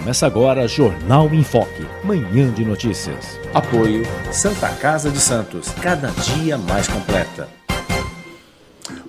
[0.00, 3.38] Começa agora Jornal em Foque, manhã de notícias.
[3.52, 7.46] Apoio Santa Casa de Santos, cada dia mais completa.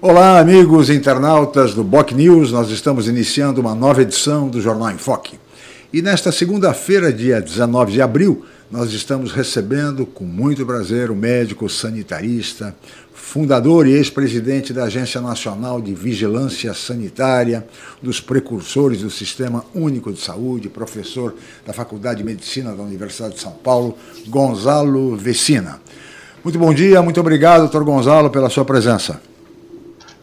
[0.01, 2.51] Olá, amigos internautas do Boc News.
[2.51, 5.39] Nós estamos iniciando uma nova edição do Jornal em Foque.
[5.93, 11.67] E nesta segunda-feira, dia 19 de abril, nós estamos recebendo com muito prazer o médico
[11.67, 12.73] sanitarista,
[13.13, 17.67] fundador e ex-presidente da Agência Nacional de Vigilância Sanitária,
[18.01, 23.41] dos precursores do Sistema Único de Saúde, professor da Faculdade de Medicina da Universidade de
[23.41, 25.81] São Paulo, Gonzalo Vecina.
[26.41, 29.21] Muito bom dia, muito obrigado, doutor Gonzalo, pela sua presença.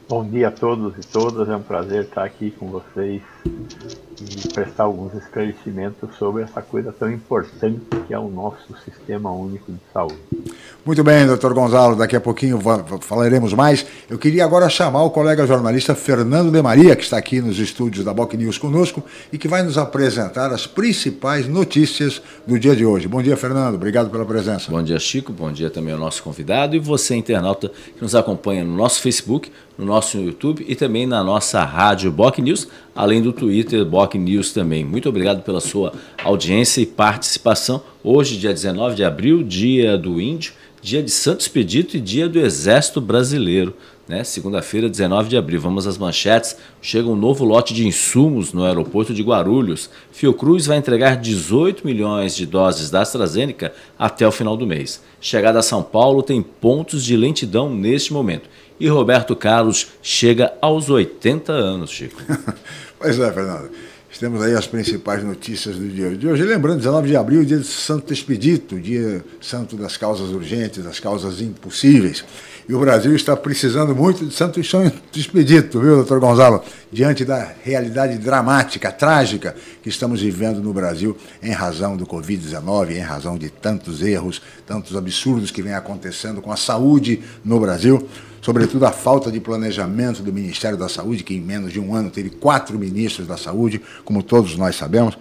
[0.09, 4.85] Bom dia a todos e todas, é um prazer estar aqui com vocês e prestar
[4.85, 10.19] alguns esclarecimentos sobre essa coisa tão importante que é o nosso Sistema Único de Saúde.
[10.85, 12.59] Muito bem, doutor Gonzalo, daqui a pouquinho
[13.01, 13.85] falaremos mais.
[14.09, 18.05] Eu queria agora chamar o colega jornalista Fernando de Maria, que está aqui nos estúdios
[18.05, 22.87] da Boc News conosco e que vai nos apresentar as principais notícias do dia de
[22.87, 23.07] hoje.
[23.07, 24.71] Bom dia, Fernando, obrigado pela presença.
[24.71, 28.65] Bom dia, Chico, bom dia também ao nosso convidado e você, internauta, que nos acompanha
[28.65, 33.28] no nosso Facebook, no nosso YouTube e também na nossa rádio Boc News, além do
[33.33, 34.85] Twitter Boc News também.
[34.85, 37.83] Muito obrigado pela sua audiência e participação.
[38.03, 42.39] Hoje, dia 19 de abril, dia do Índio dia de Santo Expedito e dia do
[42.39, 43.75] Exército Brasileiro.
[44.07, 44.25] Né?
[44.25, 45.61] Segunda-feira, 19 de abril.
[45.61, 46.57] Vamos às manchetes.
[46.81, 49.91] Chega um novo lote de insumos no aeroporto de Guarulhos.
[50.11, 55.03] Fiocruz vai entregar 18 milhões de doses da AstraZeneca até o final do mês.
[55.21, 58.49] Chegada a São Paulo tem pontos de lentidão neste momento.
[58.81, 62.23] E Roberto Carlos chega aos 80 anos, Chico.
[62.99, 63.71] pois é, Fernando.
[64.19, 66.43] Temos aí as principais notícias do dia de hoje.
[66.43, 71.41] Lembrando, 19 de abril, dia de Santo Expedito, dia santo das causas urgentes, das causas
[71.41, 72.25] impossíveis.
[72.69, 76.65] E o Brasil está precisando muito de Santo Expedito, viu, doutor Gonzalo?
[76.91, 83.01] Diante da realidade dramática, trágica que estamos vivendo no Brasil em razão do Covid-19, em
[83.01, 88.09] razão de tantos erros, tantos absurdos que vem acontecendo com a saúde no Brasil
[88.41, 92.11] sobretudo a falta de planejamento do Ministério da Saúde, que em menos de um ano
[92.11, 95.17] teve quatro ministros da saúde, como todos nós sabemos.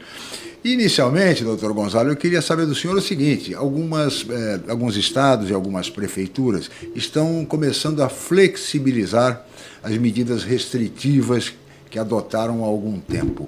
[0.63, 5.53] Inicialmente, doutor Gonzalo, eu queria saber do senhor o seguinte: algumas, eh, alguns estados e
[5.53, 9.45] algumas prefeituras estão começando a flexibilizar
[9.83, 11.53] as medidas restritivas
[11.89, 13.47] que adotaram há algum tempo.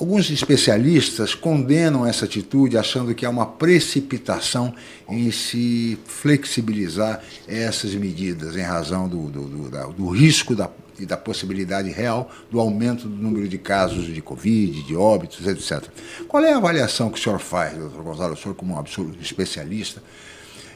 [0.00, 4.74] Alguns especialistas condenam essa atitude, achando que há uma precipitação
[5.06, 11.18] em se flexibilizar essas medidas, em razão do, do, do, do risco da, e da
[11.18, 15.86] possibilidade real do aumento do número de casos de Covid, de óbitos, etc.
[16.26, 19.20] Qual é a avaliação que o senhor faz, doutor Gonzalo, o senhor como um absoluto
[19.20, 20.02] especialista?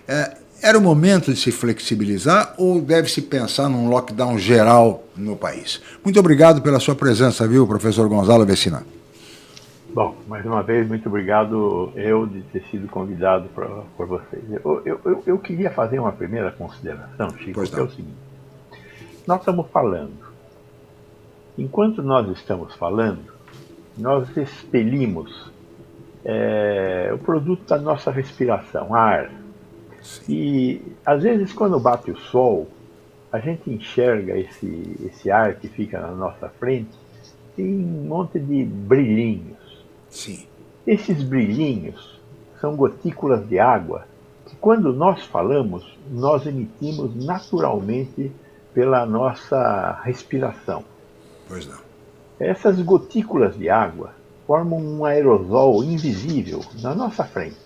[0.07, 5.81] É, era o momento de se flexibilizar ou deve-se pensar num lockdown geral no país?
[6.05, 8.85] Muito obrigado pela sua presença, viu, professor Gonzalo Vecina.
[9.95, 14.43] Bom, mais uma vez, muito obrigado eu de ter sido convidado pra, por vocês.
[14.51, 18.17] Eu, eu, eu, eu, queria fazer uma primeira consideração, Chico, que é o seguinte.
[19.25, 20.19] Nós estamos falando.
[21.57, 23.23] Enquanto nós estamos falando,
[23.97, 25.49] nós expelimos
[26.25, 29.31] é, o produto da nossa respiração, ar.
[30.29, 32.67] E às vezes quando bate o sol,
[33.31, 36.91] a gente enxerga esse, esse ar que fica na nossa frente,
[37.55, 39.64] tem um monte de brilhinhos.
[40.15, 40.47] Sim.
[40.87, 42.21] Esses brilhinhos
[42.61, 44.07] são gotículas de água
[44.47, 48.31] que, quando nós falamos, nós emitimos naturalmente
[48.73, 50.85] pela nossa respiração.
[51.49, 51.79] Pois não.
[52.39, 54.15] Essas gotículas de água
[54.47, 57.57] formam um aerosol invisível na nossa frente.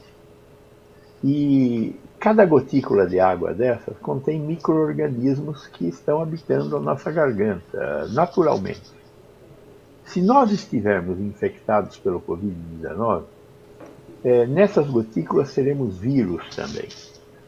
[1.23, 8.98] E cada gotícula de água dessas contém micro-organismos que estão habitando a nossa garganta naturalmente.
[10.09, 13.25] Se nós estivermos infectados pelo Covid-19,
[14.25, 16.89] é, nessas gotículas seremos vírus também.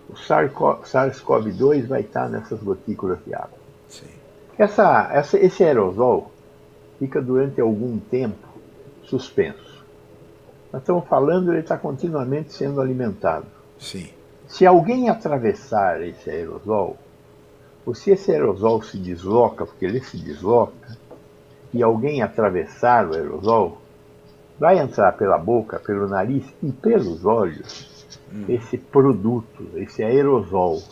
[0.09, 3.59] O SARS-CoV-2 vai estar nessas gotículas de água.
[4.59, 6.31] Essa, essa, esse aerosol
[6.99, 8.47] fica durante algum tempo
[9.05, 9.83] suspenso.
[10.71, 13.47] Nós estamos falando, ele está continuamente sendo alimentado.
[13.79, 14.11] Sim.
[14.47, 16.99] Se alguém atravessar esse aerosol,
[17.87, 21.00] ou se esse aerosol se desloca, porque ele se desloca,
[21.73, 23.81] e alguém atravessar o aerosol,
[24.59, 27.91] vai entrar pela boca, pelo nariz e pelos olhos
[28.49, 30.83] esse produto, esse aerosol.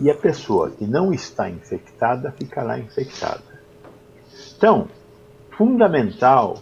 [0.00, 3.42] E a pessoa que não está infectada ficará infectada.
[4.56, 4.88] Então,
[5.56, 6.58] fundamental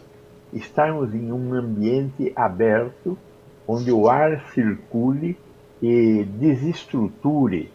[0.52, 3.19] estarmos em um ambiente aberto,
[3.66, 5.36] onde o ar circule
[5.82, 7.70] e desestruture,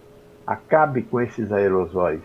[0.45, 2.21] acabe com esses aerosóis.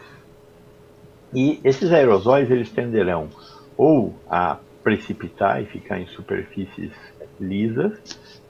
[1.34, 3.28] E esses aerosóis eles tenderão
[3.76, 6.90] ou a precipitar e ficar em superfícies
[7.38, 7.98] lisas,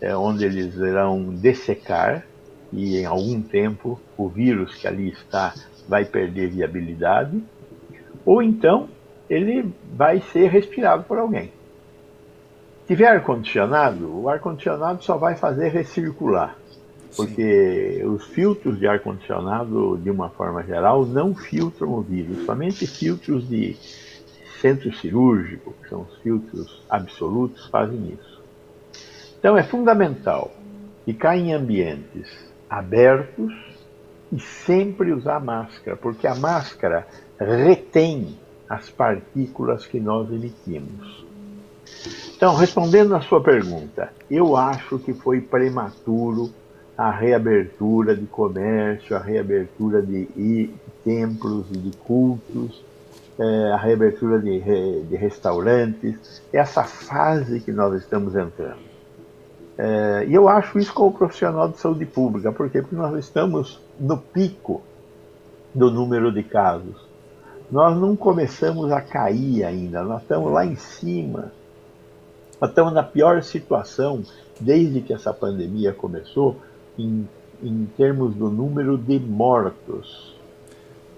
[0.00, 2.24] é, onde eles irão dessecar
[2.72, 5.54] e em algum tempo o vírus que ali está
[5.88, 7.42] vai perder viabilidade,
[8.24, 8.88] ou então
[9.28, 11.52] ele vai ser respirado por alguém.
[12.82, 16.56] Se tiver ar-condicionado, o ar-condicionado só vai fazer recircular,
[17.16, 18.06] porque Sim.
[18.06, 23.76] os filtros de ar-condicionado, de uma forma geral, não filtram o vírus, somente filtros de
[24.60, 28.42] centro cirúrgico, que são os filtros absolutos, fazem isso.
[29.38, 30.50] Então é fundamental
[31.04, 32.28] ficar em ambientes
[32.68, 33.52] abertos
[34.30, 37.06] e sempre usar máscara, porque a máscara
[37.38, 38.36] retém
[38.68, 41.24] as partículas que nós emitimos.
[42.36, 46.50] Então, respondendo à sua pergunta, eu acho que foi prematuro
[46.98, 50.74] a reabertura de comércio, a reabertura de
[51.04, 52.84] templos e de cultos,
[53.38, 54.60] é, a reabertura de,
[55.04, 58.88] de restaurantes, essa fase que nós estamos entrando.
[59.78, 62.82] É, e eu acho isso como profissional de saúde pública, por quê?
[62.82, 64.82] Porque nós estamos no pico
[65.72, 67.06] do número de casos.
[67.70, 71.52] Nós não começamos a cair ainda, nós estamos lá em cima.
[72.60, 74.24] Nós estamos na pior situação
[74.58, 76.56] desde que essa pandemia começou,
[76.98, 77.28] em,
[77.62, 80.36] em termos do número de mortos.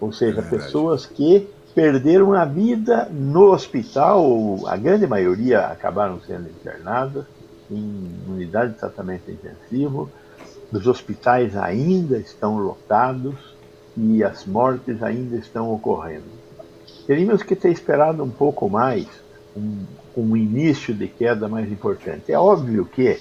[0.00, 6.48] Ou seja, é pessoas que perderam a vida no hospital, a grande maioria acabaram sendo
[6.48, 7.24] internadas
[7.70, 10.10] em unidade de tratamento intensivo,
[10.72, 13.34] os hospitais ainda estão lotados
[13.96, 16.24] e as mortes ainda estão ocorrendo.
[17.06, 19.06] Teríamos que ter esperado um pouco mais,
[19.56, 19.84] um,
[20.16, 22.32] um início de queda mais importante.
[22.32, 23.20] É óbvio que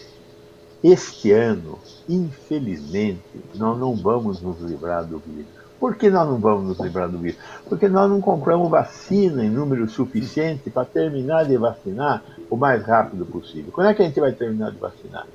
[0.84, 1.78] este ano,
[2.08, 3.22] infelizmente,
[3.56, 5.60] nós não vamos nos livrar do vírus.
[5.80, 7.40] Por que nós não vamos nos livrar do vírus?
[7.68, 13.26] Porque nós não compramos vacina em número suficiente para terminar de vacinar o mais rápido
[13.26, 13.72] possível.
[13.72, 15.28] Quando é que a gente vai terminar de vacinar?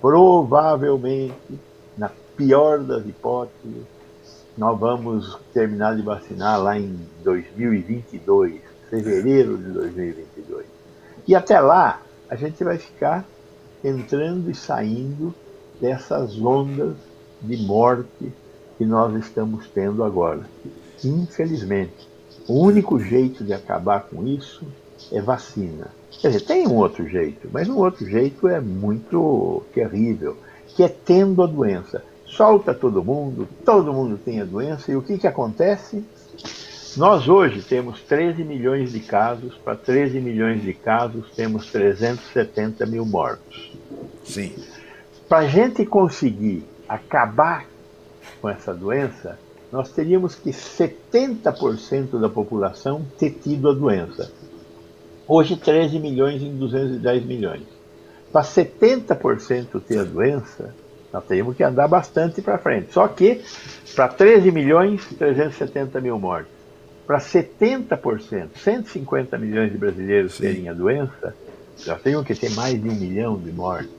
[0.00, 1.34] Provavelmente,
[1.96, 3.84] na pior das hipóteses,
[4.56, 10.66] nós vamos terminar de vacinar lá em 2022, fevereiro de 2022.
[11.26, 13.24] E até lá, a gente vai ficar
[13.82, 15.34] entrando e saindo
[15.80, 16.96] dessas ondas
[17.40, 18.32] de morte
[18.76, 20.42] que nós estamos tendo agora.
[21.04, 22.08] Infelizmente,
[22.46, 24.64] o único jeito de acabar com isso
[25.10, 25.88] é vacina.
[26.20, 30.36] Quer dizer, tem um outro jeito, mas um outro jeito é muito terrível,
[30.68, 32.02] que é tendo a doença.
[32.26, 36.04] Solta todo mundo, todo mundo tem a doença, e o que, que acontece?
[36.96, 43.06] Nós hoje temos 13 milhões de casos, para 13 milhões de casos temos 370 mil
[43.06, 43.72] mortos.
[44.24, 44.52] Sim.
[45.28, 47.64] Para a gente conseguir acabar
[48.40, 49.38] com essa doença,
[49.70, 54.32] nós teríamos que 70% da população ter tido a doença.
[55.28, 57.62] Hoje, 13 milhões em 210 milhões.
[58.32, 60.74] Para 70% ter a doença,
[61.12, 62.92] nós teríamos que andar bastante para frente.
[62.92, 63.42] Só que,
[63.94, 66.59] para 13 milhões, 370 mil mortes.
[67.10, 70.42] Para 70%, 150 milhões de brasileiros Sim.
[70.42, 71.34] terem a doença,
[71.84, 73.90] nós teríamos que ter mais de um milhão de mortes.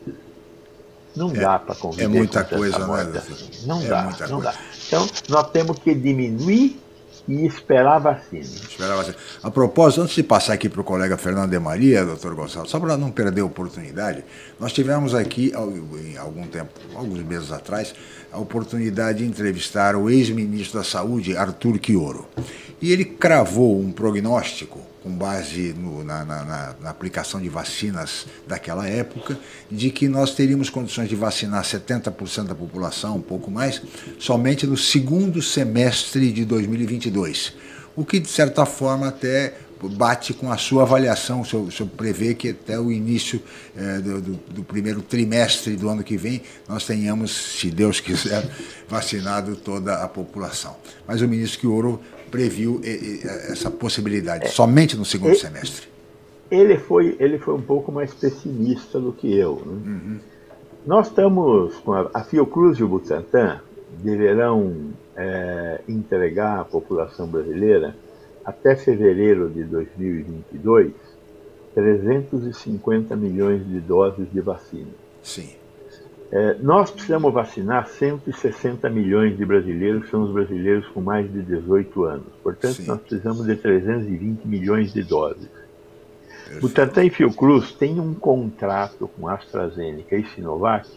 [1.13, 3.17] Não é, dá para conviver É muita coisa, né?
[3.17, 3.67] Assim.
[3.67, 4.41] Não é dá, não coisa.
[4.43, 4.55] dá.
[4.87, 6.79] Então, nós temos que diminuir
[7.27, 8.43] e esperar a vacina.
[8.43, 9.17] Esperar a vacina.
[9.43, 12.79] A propósito, antes de passar aqui para o colega Fernando de Maria, doutor Gonçalo, só
[12.79, 14.23] para não perder a oportunidade,
[14.57, 17.93] nós tivemos aqui, em algum tempo, alguns meses atrás,
[18.31, 22.27] a oportunidade de entrevistar o ex-ministro da Saúde, Arthur Quioro.
[22.81, 28.87] E ele cravou um prognóstico com base no, na, na, na, aplicação de vacinas daquela
[28.87, 29.37] época,
[29.69, 33.81] de que nós teríamos condições de vacinar 70% da população, um pouco mais,
[34.19, 37.55] somente no segundo semestre de 2022.
[37.95, 39.55] O que, de certa forma, até
[39.89, 43.41] bate com a sua avaliação, o senhor, o senhor prevê que até o início
[43.75, 48.47] é, do, do, do, primeiro trimestre do ano que vem nós tenhamos, se Deus quiser,
[48.87, 50.75] vacinado toda a população.
[51.07, 55.87] Mas o ministro Quioro previu essa possibilidade, é, somente no segundo semestre?
[56.49, 59.61] Ele foi, ele foi um pouco mais pessimista do que eu.
[59.65, 59.71] Né?
[59.85, 60.19] Uhum.
[60.85, 63.61] Nós estamos com a, a, Fiocruz e o Butantan
[64.03, 67.95] deverão é, entregar à população brasileira
[68.45, 70.91] até fevereiro de 2022,
[71.73, 74.91] 350 milhões de doses de vacina.
[75.23, 75.49] Sim.
[76.31, 81.41] É, nós precisamos vacinar 160 milhões de brasileiros, que são os brasileiros com mais de
[81.41, 82.27] 18 anos.
[82.41, 82.85] Portanto, Sim.
[82.87, 85.49] nós precisamos de 320 milhões de doses.
[86.29, 86.61] Perfeito.
[86.61, 90.89] Butantan e Fiocruz têm um contrato com AstraZeneca e Sinovac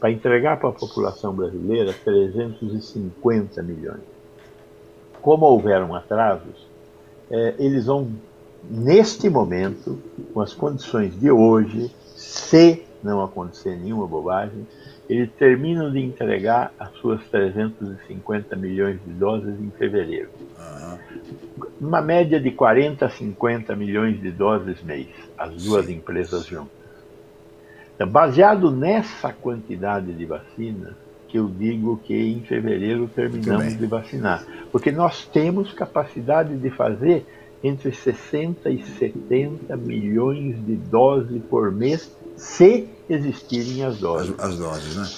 [0.00, 4.00] para entregar para a população brasileira 350 milhões.
[5.20, 6.67] Como houveram atrasos,
[7.30, 8.10] é, eles vão,
[8.70, 9.98] neste momento,
[10.32, 14.66] com as condições de hoje, se não acontecer nenhuma bobagem,
[15.08, 20.28] eles terminam de entregar as suas 350 milhões de doses em fevereiro.
[20.58, 21.66] Uhum.
[21.80, 25.08] Uma média de 40 a 50 milhões de doses mês,
[25.38, 25.94] as duas Sim.
[25.94, 26.76] empresas juntas.
[27.94, 30.94] Então, baseado nessa quantidade de vacinas,
[31.28, 34.44] que eu digo que em fevereiro terminamos de vacinar.
[34.72, 37.26] Porque nós temos capacidade de fazer
[37.62, 44.34] entre 60 e 70 milhões de doses por mês, se existirem as doses.
[44.38, 45.08] As, as doses, né?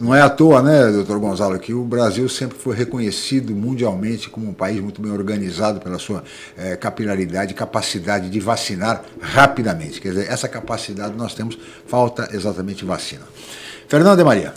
[0.00, 4.48] Não é à toa, né, doutor Gonzalo, que o Brasil sempre foi reconhecido mundialmente como
[4.48, 6.24] um país muito bem organizado pela sua
[6.56, 10.00] é, capilaridade, capacidade de vacinar rapidamente.
[10.00, 11.56] Quer dizer, essa capacidade nós temos,
[11.86, 13.22] falta exatamente vacina.
[13.86, 14.52] Fernando e Maria.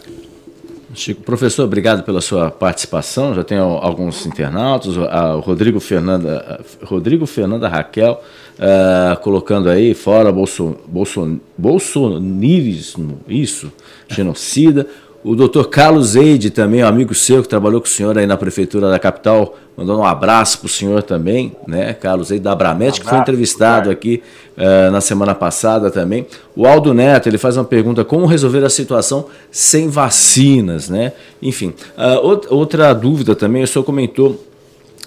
[0.95, 3.35] Chico, professor, obrigado pela sua participação.
[3.35, 8.21] Já tem alguns internautas, o Rodrigo Fernanda, Rodrigo Fernanda Raquel
[8.55, 13.71] uh, colocando aí fora Bolso, Bolso, bolsonarismo, isso,
[14.07, 14.87] genocida.
[15.27, 18.37] O doutor Carlos Eide, também, um amigo seu que trabalhou com o senhor aí na
[18.37, 21.93] prefeitura da capital, mandando um abraço para o senhor também, né?
[21.93, 24.21] Carlos Eide da Abramet, que foi entrevistado aqui
[24.55, 26.27] uh, na semana passada também.
[26.55, 31.13] O Aldo Neto, ele faz uma pergunta: como resolver a situação sem vacinas, né?
[31.41, 34.45] Enfim, uh, outra dúvida também, o senhor comentou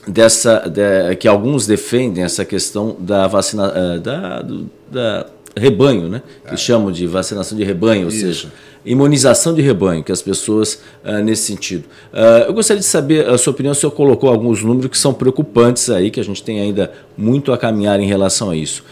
[0.04, 4.44] dessa de, que alguns defendem essa questão da vacina uh, da,
[4.90, 5.26] da
[5.56, 6.22] rebanho, né?
[6.46, 6.56] Que é.
[6.56, 8.20] chamam de vacinação de rebanho, ou Isso.
[8.20, 8.52] seja,
[8.84, 11.84] imunização de rebanho, que as pessoas uh, nesse sentido.
[12.12, 15.12] Uh, eu gostaria de saber a sua opinião, o senhor colocou alguns números que são
[15.12, 18.82] preocupantes aí, que a gente tem ainda muito a caminhar em relação a isso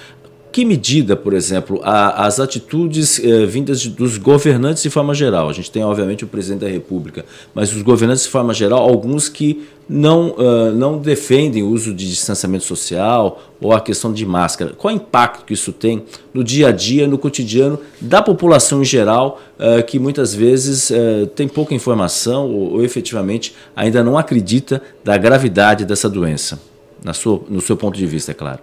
[0.57, 5.51] que medida, por exemplo, a, as atitudes eh, vindas de, dos governantes de forma geral?
[5.51, 9.29] A gente tem, obviamente, o presidente da República, mas os governantes de forma geral, alguns
[9.29, 14.73] que não, uh, não defendem o uso de distanciamento social ou a questão de máscara.
[14.73, 18.85] Qual o impacto que isso tem no dia a dia, no cotidiano da população em
[18.85, 24.83] geral, uh, que muitas vezes uh, tem pouca informação ou, ou, efetivamente ainda não acredita
[25.05, 26.61] da gravidade dessa doença,
[27.03, 28.61] na sua, no seu ponto de vista, é claro?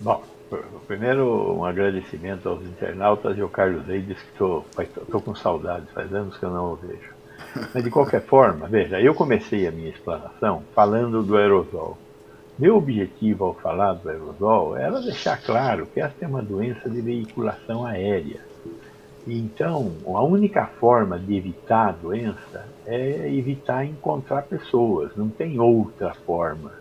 [0.00, 0.22] Bom,
[0.86, 6.36] primeiro um agradecimento aos internautas e ao Carlos Eides, que estou com saudades, faz anos
[6.36, 7.17] que eu não o vejo.
[7.74, 11.96] Mas de qualquer forma, veja, eu comecei a minha explanação falando do aerosol.
[12.58, 17.00] Meu objetivo ao falar do aerosol era deixar claro que esta é uma doença de
[17.00, 18.40] veiculação aérea.
[19.26, 26.14] Então, a única forma de evitar a doença é evitar encontrar pessoas, não tem outra
[26.14, 26.72] forma.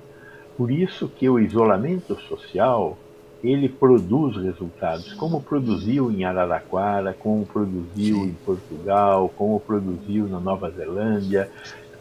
[0.55, 2.97] Por isso que o isolamento social
[3.43, 10.69] ele produz resultados, como produziu em Araraquara, como produziu em Portugal, como produziu na Nova
[10.71, 11.49] Zelândia.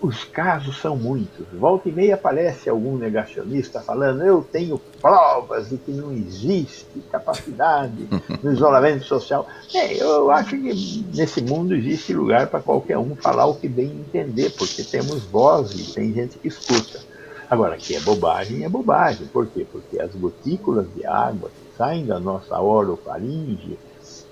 [0.01, 1.47] Os casos são muitos.
[1.55, 8.07] Volta e meia aparece algum negacionista falando: eu tenho provas de que não existe capacidade
[8.43, 9.47] no isolamento social.
[9.75, 13.87] É, eu acho que nesse mundo existe lugar para qualquer um falar o que bem
[13.87, 17.16] entender, porque temos voz e tem gente que escuta.
[17.49, 19.27] Agora, que é bobagem, é bobagem.
[19.29, 19.67] Por quê?
[19.71, 23.79] Porque as gotículas de água que saem da nossa orofaringe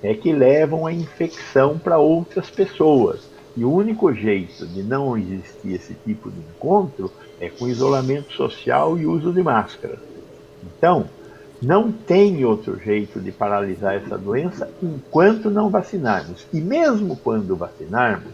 [0.03, 3.21] é que levam a infecção para outras pessoas.
[3.57, 8.99] E o único jeito de não existir esse tipo de encontro é com isolamento social
[8.99, 9.97] e uso de máscara.
[10.63, 11.09] Então,
[11.63, 16.47] não tem outro jeito de paralisar essa doença enquanto não vacinarmos.
[16.53, 18.33] E mesmo quando vacinarmos,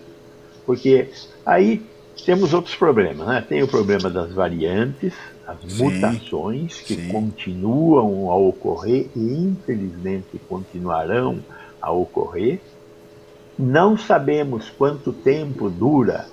[0.65, 1.11] porque
[1.45, 1.85] aí
[2.23, 3.45] temos outros problemas, né?
[3.47, 5.15] Tem o problema das variantes,
[5.47, 7.09] as sim, mutações que sim.
[7.09, 11.41] continuam a ocorrer e infelizmente continuarão
[11.81, 12.61] a ocorrer.
[13.59, 16.27] Não sabemos quanto tempo dura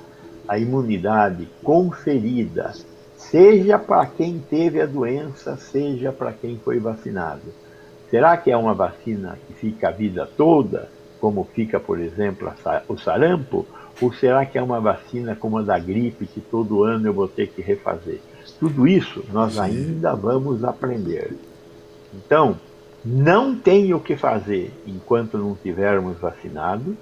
[0.47, 2.73] a imunidade conferida,
[3.15, 7.53] seja para quem teve a doença, seja para quem foi vacinado.
[8.09, 10.89] Será que é uma vacina que fica a vida toda,
[11.19, 12.53] como fica, por exemplo,
[12.87, 13.65] o sarampo?
[14.01, 17.27] Ou será que é uma vacina como a da gripe que todo ano eu vou
[17.27, 18.19] ter que refazer?
[18.59, 21.35] Tudo isso nós ainda vamos aprender.
[22.13, 22.59] Então,
[23.03, 26.95] não tem o que fazer enquanto não tivermos vacinado.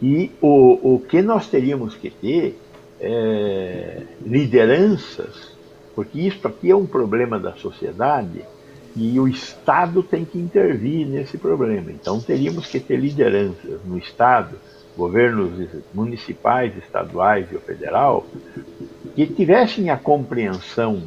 [0.00, 2.58] E o, o que nós teríamos que ter
[3.00, 5.58] é lideranças
[5.98, 8.44] porque isso aqui é um problema da sociedade
[8.94, 11.90] e o Estado tem que intervir nesse problema.
[11.90, 14.60] Então teríamos que ter lideranças no Estado,
[14.98, 15.52] governos
[15.94, 18.26] municipais, estaduais e o federal,
[19.14, 21.02] que tivessem a compreensão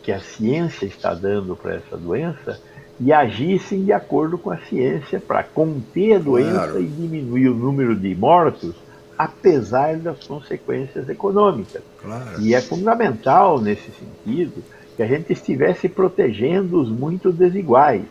[0.00, 2.60] que a ciência está dando para essa doença
[3.00, 6.80] e agissem de acordo com a ciência para conter a doença claro.
[6.80, 8.76] e diminuir o número de mortos,
[9.18, 11.82] apesar das consequências econômicas.
[12.00, 12.40] Claro.
[12.40, 14.62] E é fundamental, nesse sentido,
[14.96, 18.04] que a gente estivesse protegendo os muito desiguais.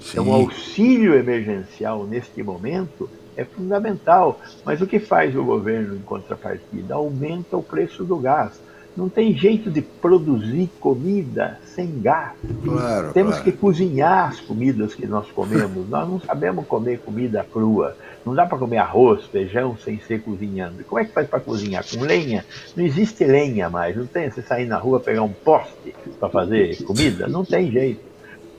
[0.00, 0.10] Sim.
[0.12, 4.40] Então, o auxílio emergencial neste momento é fundamental.
[4.64, 6.96] Mas o que faz o governo em contrapartida?
[6.96, 8.60] Aumenta o preço do gás.
[8.96, 12.32] Não tem jeito de produzir comida sem gás.
[12.64, 13.44] Claro, Temos claro.
[13.44, 15.86] que cozinhar as comidas que nós comemos.
[15.88, 17.96] nós não sabemos comer comida crua.
[18.26, 20.82] Não dá para comer arroz, feijão sem ser cozinhando.
[20.82, 21.84] Como é que faz para cozinhar?
[21.88, 22.44] Com lenha?
[22.76, 23.96] Não existe lenha mais.
[23.96, 27.28] Não tem você sair na rua pegar um poste para fazer comida?
[27.28, 28.00] Não tem jeito.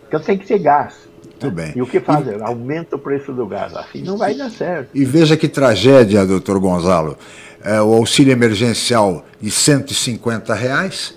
[0.07, 1.09] Então tem que ter gás.
[1.41, 1.74] Muito bem.
[1.75, 2.27] E o que faz?
[2.27, 2.41] E...
[2.41, 3.75] Aumenta o preço do gás.
[3.75, 4.89] Assim não vai dar certo.
[4.93, 7.17] E veja que tragédia, doutor Gonzalo
[7.63, 11.13] é, o auxílio emergencial de 150 reais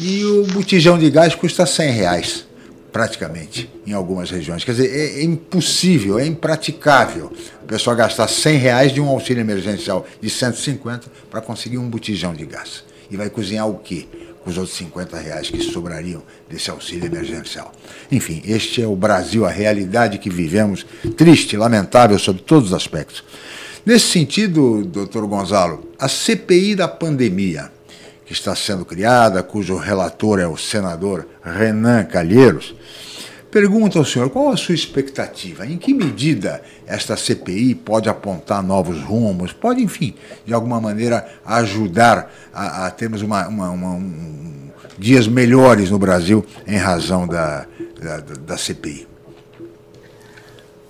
[0.00, 2.46] e o botijão de gás custa 100 reais,
[2.92, 4.64] praticamente, em algumas regiões.
[4.64, 9.40] Quer dizer, é, é impossível, é impraticável a pessoa gastar 100 reais de um auxílio
[9.40, 12.84] emergencial de 150 para conseguir um botijão de gás.
[13.10, 14.06] E vai cozinhar o quê?
[14.48, 17.70] Os outros 50 reais que sobrariam desse auxílio emergencial.
[18.10, 20.86] Enfim, este é o Brasil, a realidade que vivemos,
[21.18, 23.22] triste, lamentável sob todos os aspectos.
[23.84, 27.70] Nesse sentido, doutor Gonzalo, a CPI da pandemia,
[28.24, 32.74] que está sendo criada, cujo relator é o senador Renan Calheiros,
[33.50, 39.02] pergunta ao senhor qual a sua expectativa, em que medida esta CPI pode apontar novos
[39.02, 45.26] rumos, pode, enfim, de alguma maneira ajudar a, a termos uma, uma, uma, um, dias
[45.26, 47.66] melhores no Brasil em razão da,
[48.00, 49.06] da, da CPI.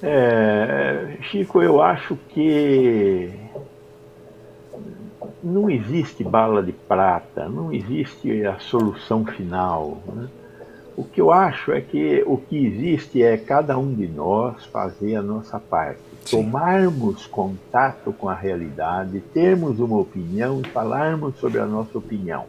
[0.03, 3.31] É, Chico, eu acho que
[5.43, 10.01] não existe bala de prata, não existe a solução final.
[10.07, 10.29] Né?
[10.99, 15.15] O que eu acho é que o que existe é cada um de nós fazer
[15.15, 16.43] a nossa parte, Sim.
[16.43, 22.47] tomarmos contato com a realidade, termos uma opinião e falarmos sobre a nossa opinião.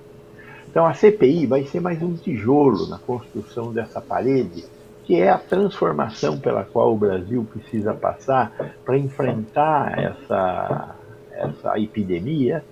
[0.68, 4.66] Então a CPI vai ser mais um tijolo na construção dessa parede
[5.04, 8.52] que é a transformação pela qual o Brasil precisa passar
[8.84, 10.96] para enfrentar essa,
[11.32, 12.64] essa epidemia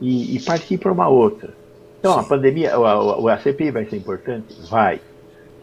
[0.00, 1.52] e, e partir para uma outra.
[1.98, 4.54] Então, a pandemia, a, a, CPI vai ser importante?
[4.70, 4.98] Vai.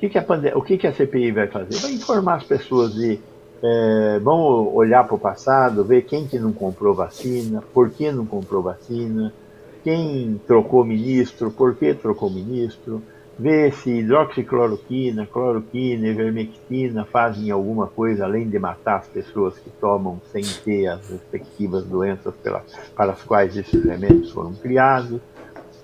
[0.04, 1.80] Que, que, a, o que, que a CPI vai fazer?
[1.80, 3.22] Vai informar as pessoas de.
[3.64, 8.26] É, vamos olhar para o passado, ver quem que não comprou vacina, por que não
[8.26, 9.34] comprou vacina,
[9.82, 13.02] quem trocou ministro, por que trocou ministro,
[13.40, 20.20] ver se hidroxicloroquina, cloroquina, ivermectina fazem alguma coisa além de matar as pessoas que tomam
[20.34, 22.64] sem ter as respectivas doenças pelas,
[22.94, 25.22] para as quais esses remédios foram criados.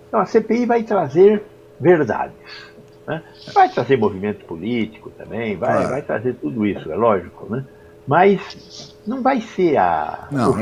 [0.09, 1.41] Então a CPI vai trazer
[1.79, 2.68] verdades.
[3.09, 3.23] Né?
[3.55, 7.47] Vai trazer movimento político também, vai, vai trazer tudo isso, é lógico.
[7.49, 7.65] Né?
[8.05, 10.27] Mas não vai ser a.
[10.31, 10.55] Não,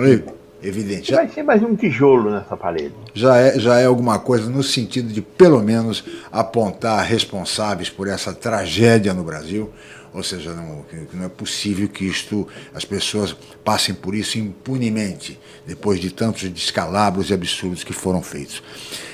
[0.63, 1.13] evidente.
[1.13, 2.93] Vai ser mais um tijolo nessa parede.
[3.13, 8.33] Já é, já é alguma coisa no sentido de, pelo menos, apontar responsáveis por essa
[8.33, 9.69] tragédia no Brasil.
[10.13, 15.99] Ou seja, não, não é possível que isto, as pessoas passem por isso impunemente, depois
[15.99, 18.63] de tantos descalabros e absurdos que foram feitos.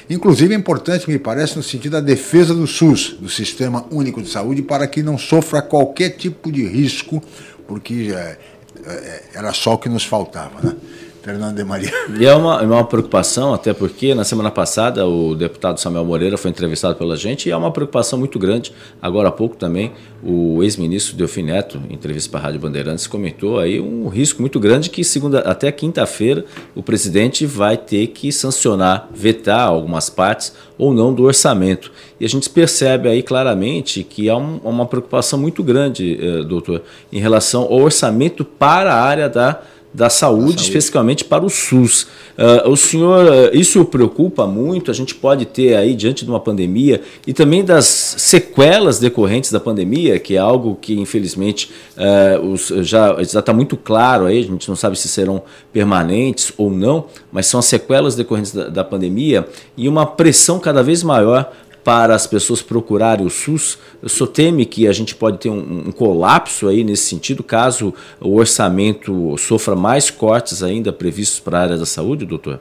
[0.10, 4.30] Inclusive é importante, me parece, no sentido da defesa do SUS, do Sistema Único de
[4.30, 7.22] Saúde, para que não sofra qualquer tipo de risco,
[7.68, 8.38] porque é,
[8.86, 10.62] é, era só o que nos faltava.
[10.62, 10.76] Né?
[11.24, 11.90] Fernando de Maria.
[12.20, 16.38] E é uma, é uma preocupação, até porque na semana passada o deputado Samuel Moreira
[16.38, 18.74] foi entrevistado pela gente e é uma preocupação muito grande.
[19.02, 23.58] Agora há pouco também o ex-ministro Delfim Neto, em entrevista para a Rádio Bandeirantes, comentou
[23.58, 29.10] aí um risco muito grande que segunda até quinta-feira o presidente vai ter que sancionar,
[29.14, 31.92] vetar algumas partes ou não do orçamento.
[32.20, 36.82] E a gente percebe aí claramente que há um, uma preocupação muito grande, eh, doutor,
[37.12, 39.62] em relação ao orçamento para a área da
[39.94, 42.08] da saúde, saúde, especificamente para o SUS.
[42.38, 44.90] Uh, o senhor, uh, isso o preocupa muito?
[44.90, 47.86] A gente pode ter aí, diante de uma pandemia, e também das
[48.18, 54.26] sequelas decorrentes da pandemia, que é algo que, infelizmente, uh, os, já está muito claro
[54.26, 58.52] aí, a gente não sabe se serão permanentes ou não, mas são as sequelas decorrentes
[58.52, 61.52] da, da pandemia e uma pressão cada vez maior
[61.84, 63.78] para as pessoas procurarem o SUS?
[64.04, 68.36] Só teme que a gente pode ter um, um, colapso aí nesse sentido, caso o
[68.36, 72.60] orçamento sofra mais cortes ainda previstos para a área da saúde, doutor?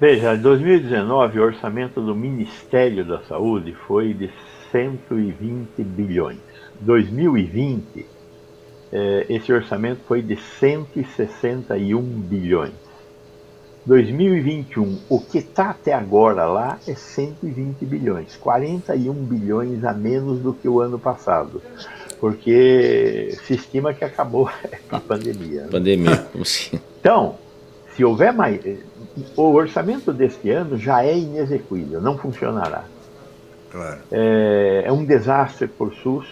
[0.00, 4.30] Veja, em 2019 o orçamento do Ministério da Saúde foi de
[4.72, 6.38] 120 bilhões.
[6.80, 8.06] 2020
[8.92, 12.72] eh, esse orçamento foi de 161 bilhões.
[13.86, 20.52] 2021, o que está até agora lá é 120 bilhões, 41 bilhões a menos do
[20.52, 21.62] que o ano passado,
[22.20, 24.50] porque se estima que acabou
[24.90, 25.66] a pandemia.
[25.70, 26.78] Pandemia, como assim?
[27.00, 27.36] Então,
[27.94, 28.60] se houver mais.
[29.36, 32.84] O orçamento deste ano já é inexequível, não funcionará.
[33.70, 34.00] Claro.
[34.12, 36.26] É, é um desastre para o SUS,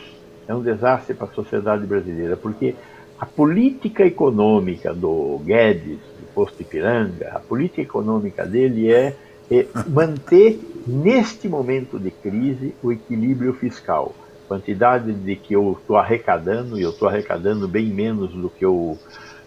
[0.46, 2.74] é um desastre para a sociedade brasileira, porque
[3.18, 5.98] a política econômica do Guedes,
[6.38, 9.12] Posto Ipiranga, a política econômica dele é,
[9.50, 14.14] é manter, neste momento de crise, o equilíbrio fiscal.
[14.46, 18.96] Quantidade de que eu estou arrecadando, e eu estou arrecadando bem menos do que eu.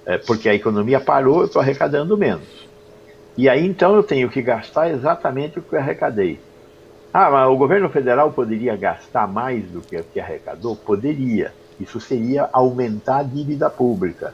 [0.06, 2.68] É, porque a economia parou, eu estou arrecadando menos.
[3.38, 6.42] E aí então eu tenho que gastar exatamente o que eu arrecadei.
[7.14, 10.76] Ah, mas o governo federal poderia gastar mais do que, que arrecadou?
[10.76, 11.54] Poderia.
[11.80, 14.34] Isso seria aumentar a dívida pública.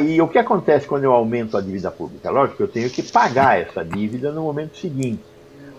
[0.00, 2.30] E o que acontece quando eu aumento a dívida pública?
[2.30, 5.22] Lógico que eu tenho que pagar essa dívida no momento seguinte.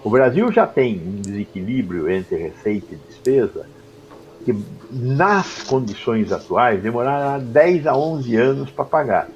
[0.01, 3.65] O Brasil já tem um desequilíbrio entre receita e despesa
[4.45, 4.55] que,
[4.89, 9.27] nas condições atuais, demorará 10 a 11 anos para pagar.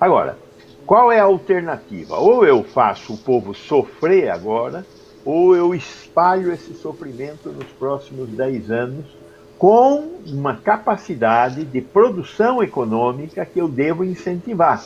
[0.00, 0.36] Agora,
[0.84, 2.18] qual é a alternativa?
[2.18, 4.84] Ou eu faço o povo sofrer agora,
[5.24, 9.21] ou eu espalho esse sofrimento nos próximos 10 anos
[9.62, 14.84] com uma capacidade de produção econômica que eu devo incentivar.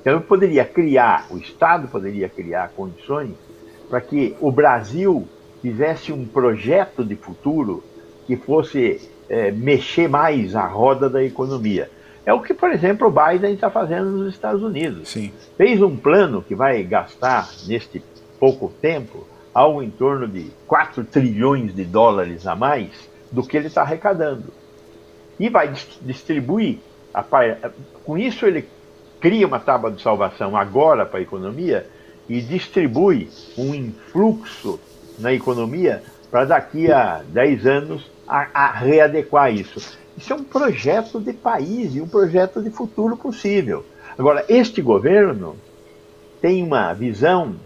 [0.00, 3.32] Então, eu poderia criar, o Estado poderia criar condições
[3.90, 5.26] para que o Brasil
[5.60, 7.82] fizesse um projeto de futuro
[8.24, 11.90] que fosse é, mexer mais a roda da economia.
[12.24, 15.08] É o que, por exemplo, o Biden está fazendo nos Estados Unidos.
[15.08, 15.32] Sim.
[15.56, 18.00] Fez um plano que vai gastar, neste
[18.38, 23.66] pouco tempo, algo em torno de 4 trilhões de dólares a mais do que ele
[23.66, 24.52] está arrecadando.
[25.40, 26.78] E vai distribuir,
[27.12, 27.24] a,
[28.04, 28.68] com isso ele
[29.20, 31.86] cria uma tábua de salvação agora para a economia
[32.28, 34.78] e distribui um influxo
[35.18, 39.98] na economia para daqui a 10 anos a, a readequar isso.
[40.16, 43.84] Isso é um projeto de país e um projeto de futuro possível.
[44.18, 45.56] Agora, este governo
[46.40, 47.56] tem uma visão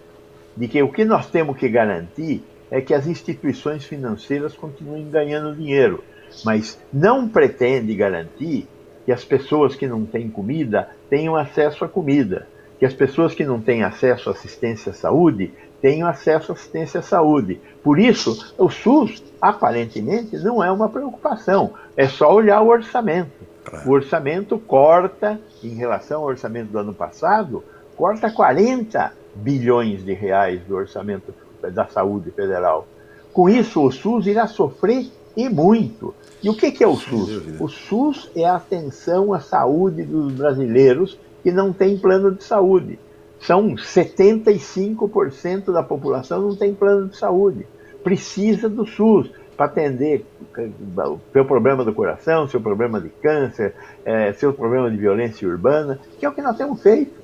[0.57, 5.55] de que o que nós temos que garantir é que as instituições financeiras continuem ganhando
[5.55, 6.03] dinheiro,
[6.45, 8.69] mas não pretende garantir
[9.05, 12.47] que as pessoas que não têm comida tenham acesso à comida,
[12.79, 17.01] que as pessoas que não têm acesso à assistência à saúde tenham acesso à assistência
[17.01, 17.61] à saúde.
[17.83, 23.47] Por isso, o SUS, aparentemente, não é uma preocupação, é só olhar o orçamento.
[23.85, 27.65] O orçamento corta, em relação ao orçamento do ano passado,
[27.97, 31.35] corta 40 bilhões de reais do orçamento
[31.71, 32.87] da saúde federal.
[33.33, 36.15] Com isso, o SUS irá sofrer e muito.
[36.43, 37.61] E o que, que é o SUS?
[37.61, 42.99] O SUS é a atenção à saúde dos brasileiros que não têm plano de saúde.
[43.41, 47.67] São 75% da população não tem plano de saúde.
[48.03, 50.25] Precisa do SUS para atender
[50.57, 53.75] o seu problema do coração, seu problema de câncer,
[54.05, 57.15] é, seu problema de violência urbana, que é o que nós temos feito.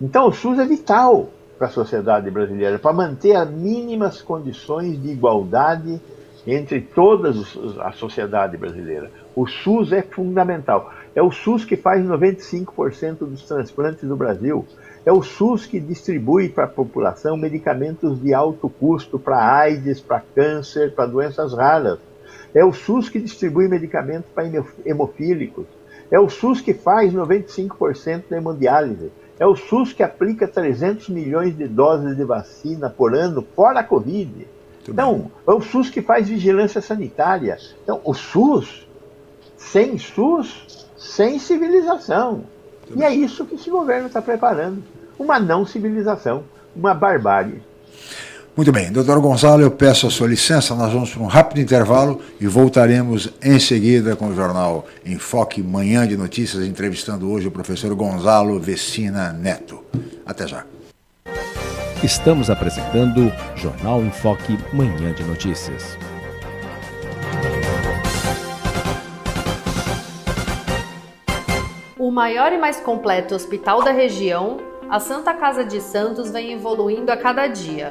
[0.00, 5.10] Então o SUS é vital para a sociedade brasileira, para manter as mínimas condições de
[5.10, 6.00] igualdade
[6.46, 7.32] entre toda
[7.80, 9.10] a sociedade brasileira.
[9.34, 10.92] O SUS é fundamental.
[11.14, 14.66] É o SUS que faz 95% dos transplantes do Brasil.
[15.06, 20.22] É o SUS que distribui para a população medicamentos de alto custo para AIDS, para
[20.34, 21.98] câncer, para doenças raras.
[22.54, 24.44] É o SUS que distribui medicamentos para
[24.84, 25.66] hemofílicos.
[26.10, 29.10] É o SUS que faz 95% da hemodiálise.
[29.38, 33.84] É o SUS que aplica 300 milhões de doses de vacina por ano, fora a
[33.84, 34.46] Covid.
[34.88, 37.58] Então, é o SUS que faz vigilância sanitária.
[37.82, 38.86] Então, o SUS,
[39.56, 42.44] sem SUS, sem civilização.
[42.94, 44.82] E é isso que esse governo está preparando.
[45.18, 46.44] Uma não civilização,
[46.76, 47.62] uma barbárie.
[48.56, 52.20] Muito bem, doutor Gonçalo, eu peço a sua licença, nós vamos para um rápido intervalo
[52.40, 57.92] e voltaremos em seguida com o jornal Enfoque Manhã de Notícias, entrevistando hoje o professor
[57.96, 59.82] Gonzalo Vecina Neto.
[60.24, 60.64] Até já.
[62.00, 65.98] Estamos apresentando Jornal Enfoque Manhã de Notícias.
[71.98, 77.10] O maior e mais completo hospital da região, a Santa Casa de Santos vem evoluindo
[77.10, 77.90] a cada dia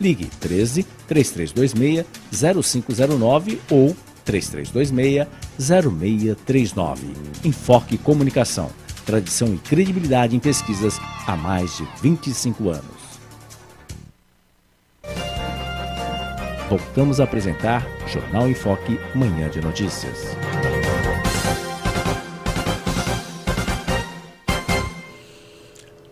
[0.00, 2.06] Ligue 13 3326
[2.86, 5.26] 0509 ou 3326
[5.58, 7.06] 0639.
[7.44, 8.70] Enfoque Comunicação.
[9.04, 13.04] Tradição e credibilidade em pesquisas há mais de 25 anos.
[16.68, 20.34] Voltamos a apresentar Jornal Enfoque Manhã de Notícias.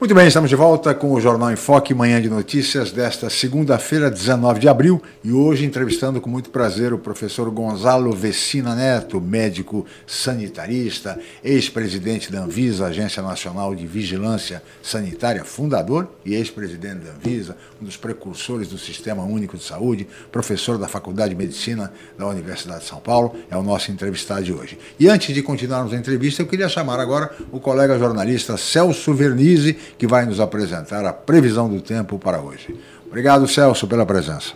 [0.03, 4.11] Muito bem, estamos de volta com o Jornal em Foque, manhã de notícias desta segunda-feira,
[4.11, 9.87] 19 de abril, e hoje entrevistando com muito prazer o professor Gonzalo Vecina Neto, médico
[10.05, 17.85] sanitarista, ex-presidente da Anvisa, Agência Nacional de Vigilância Sanitária, fundador e ex-presidente da Anvisa, um
[17.85, 22.89] dos precursores do Sistema Único de Saúde, professor da Faculdade de Medicina da Universidade de
[22.89, 24.77] São Paulo, é o nosso entrevistado de hoje.
[24.99, 29.79] E antes de continuarmos a entrevista, eu queria chamar agora o colega jornalista Celso Vernizzi,
[29.99, 32.79] que vai nos apresentar a previsão do tempo para hoje.
[33.07, 34.55] Obrigado, Celso, pela presença.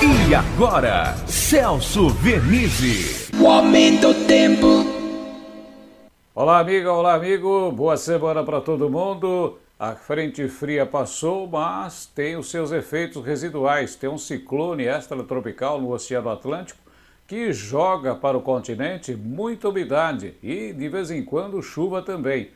[0.00, 3.30] E agora, Celso Vernizzi.
[3.38, 4.84] O homem do tempo.
[6.34, 7.70] Olá, amiga, olá, amigo.
[7.72, 9.58] Boa semana para todo mundo.
[9.78, 13.96] A frente fria passou, mas tem os seus efeitos residuais.
[13.96, 16.78] Tem um ciclone extratropical no Oceano Atlântico
[17.26, 22.50] que joga para o continente muita umidade e, de vez em quando, chuva também.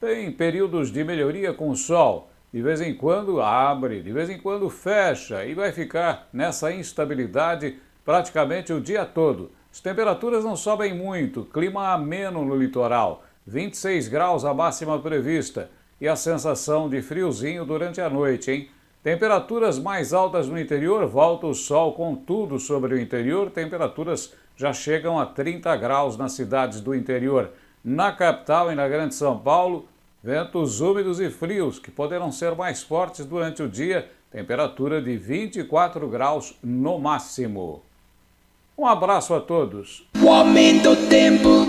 [0.00, 4.38] Tem períodos de melhoria com o sol, de vez em quando abre, de vez em
[4.38, 9.50] quando fecha e vai ficar nessa instabilidade praticamente o dia todo.
[9.70, 16.08] As temperaturas não sobem muito, clima ameno no litoral, 26 graus a máxima prevista e
[16.08, 18.70] a sensação de friozinho durante a noite, hein?
[19.02, 24.72] Temperaturas mais altas no interior, volta o sol com tudo sobre o interior, temperaturas já
[24.72, 27.50] chegam a 30 graus nas cidades do interior.
[27.82, 29.86] Na capital e na Grande São Paulo,
[30.22, 36.06] ventos úmidos e frios que poderão ser mais fortes durante o dia, temperatura de 24
[36.08, 37.82] graus no máximo.
[38.76, 40.06] Um abraço a todos.
[40.20, 41.66] O homem do tempo.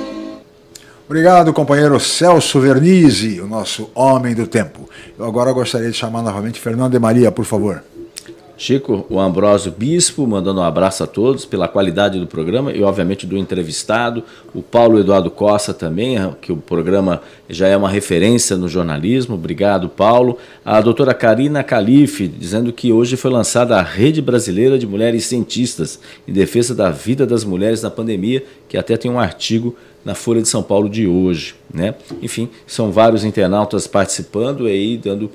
[1.06, 4.90] Obrigado, companheiro Celso Vernizzi, o nosso homem do tempo.
[5.18, 7.84] Eu agora gostaria de chamar novamente Fernando de Maria, por favor.
[8.62, 13.26] Chico, o Ambrósio Bispo, mandando um abraço a todos pela qualidade do programa e, obviamente,
[13.26, 14.24] do entrevistado.
[14.54, 19.34] O Paulo Eduardo Costa também, que o programa já é uma referência no jornalismo.
[19.34, 20.38] Obrigado, Paulo.
[20.64, 26.00] A doutora Karina Calife, dizendo que hoje foi lançada a Rede Brasileira de Mulheres Cientistas
[26.28, 30.40] em defesa da vida das mulheres na pandemia, que até tem um artigo na Folha
[30.40, 31.56] de São Paulo de hoje.
[31.74, 31.96] Né?
[32.22, 35.32] Enfim, são vários internautas participando e aí dando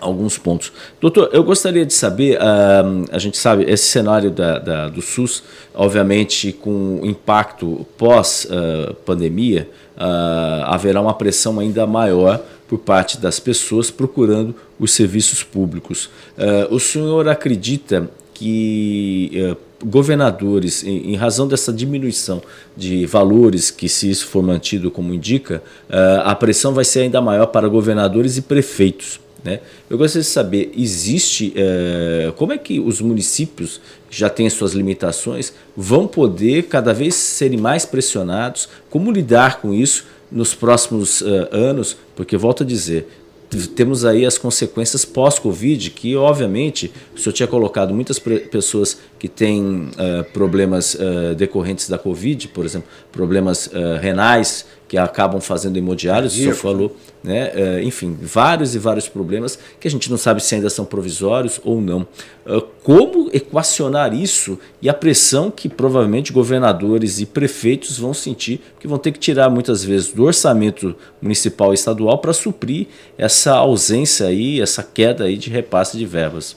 [0.00, 0.72] alguns pontos.
[1.00, 5.42] Doutor, eu gostaria de saber, a gente sabe, esse cenário da, da, do SUS,
[5.74, 9.68] obviamente com impacto pós-pandemia,
[10.64, 16.10] haverá uma pressão ainda maior por parte das pessoas procurando os serviços públicos.
[16.70, 22.42] o senhor acredita que governadores, em, razão dessa diminuição
[22.76, 25.62] de valores, que se isso for mantido como indica,
[26.24, 29.20] a pressão vai ser ainda maior para governadores e prefeitos.
[29.42, 29.60] Né?
[29.88, 34.72] Eu gostaria de saber, existe, é, como é que os municípios que já têm suas
[34.72, 38.68] limitações vão poder cada vez serem mais pressionados?
[38.90, 41.96] Como lidar com isso nos próximos uh, anos?
[42.16, 43.06] Porque, volto a dizer,
[43.74, 49.62] temos aí as consequências pós-Covid, que obviamente o senhor tinha colocado muitas pessoas que têm
[49.62, 53.70] uh, problemas uh, decorrentes da Covid, por exemplo, problemas
[54.02, 57.52] renais, que acabam fazendo hemodiálise, o senhor falou, né?
[57.54, 61.60] Uh, enfim, vários e vários problemas que a gente não sabe se ainda são provisórios
[61.62, 62.06] ou não.
[62.46, 68.88] Uh, como equacionar isso e a pressão que provavelmente governadores e prefeitos vão sentir, que
[68.88, 72.86] vão ter que tirar muitas vezes do orçamento municipal e estadual para suprir
[73.18, 76.56] essa ausência aí, essa queda aí de repasse de verbas?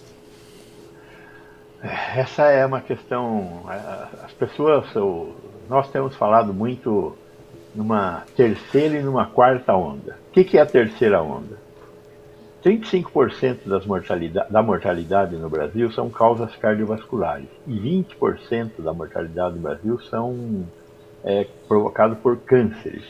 [2.15, 3.63] Essa é uma questão.
[4.23, 4.85] As pessoas,
[5.67, 7.17] nós temos falado muito
[7.73, 10.17] numa terceira e numa quarta onda.
[10.29, 11.57] O que, que é a terceira onda?
[12.63, 19.61] 35% das mortalidade, da mortalidade no Brasil são causas cardiovasculares e 20% da mortalidade no
[19.61, 20.65] Brasil são
[21.23, 23.03] é, provocados por cânceres.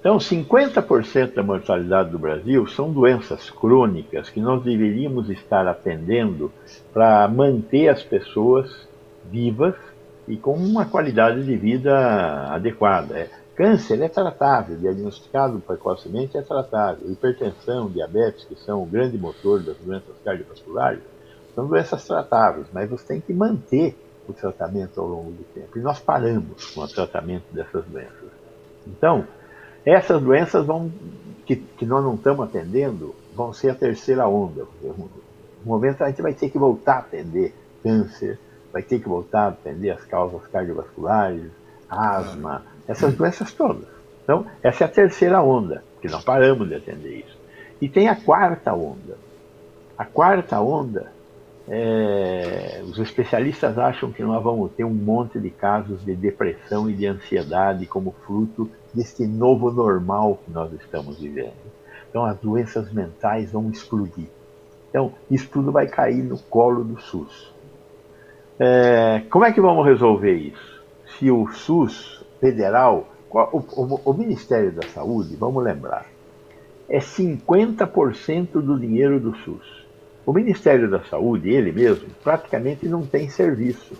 [0.00, 6.52] Então, 50% da mortalidade do Brasil são doenças crônicas que nós deveríamos estar atendendo
[6.92, 8.88] para manter as pessoas
[9.30, 9.74] vivas
[10.28, 13.18] e com uma qualidade de vida adequada.
[13.18, 17.10] É, Câncer é tratável, diagnosticado precocemente é tratável.
[17.10, 21.00] Hipertensão, diabetes, que são o grande motor das doenças cardiovasculares,
[21.54, 23.96] são doenças tratáveis, mas você tem que manter
[24.28, 25.78] o tratamento ao longo do tempo.
[25.78, 28.30] E nós paramos com o tratamento dessas doenças.
[28.86, 29.26] Então,
[29.86, 30.92] essas doenças vão,
[31.46, 34.66] que, que nós não estamos atendendo vão ser a terceira onda.
[34.82, 35.08] No
[35.64, 38.38] momento a gente vai ter que voltar a atender câncer,
[38.70, 41.50] vai ter que voltar a atender as causas cardiovasculares,
[41.88, 43.88] asma, essas doenças todas.
[44.22, 47.38] Então, essa é a terceira onda, que nós paramos de atender isso.
[47.80, 49.16] E tem a quarta onda.
[49.96, 51.12] A quarta onda,
[51.68, 56.92] é, os especialistas acham que nós vamos ter um monte de casos de depressão e
[56.92, 61.54] de ansiedade como fruto desse novo normal que nós estamos vivendo.
[62.08, 64.28] Então, as doenças mentais vão explodir.
[64.90, 67.52] Então, isso tudo vai cair no colo do SUS.
[68.58, 70.82] É, como é que vamos resolver isso?
[71.18, 76.06] Se o SUS federal, o, o, o Ministério da Saúde, vamos lembrar,
[76.88, 79.86] é 50% do dinheiro do SUS.
[80.24, 83.94] O Ministério da Saúde, ele mesmo, praticamente não tem serviço.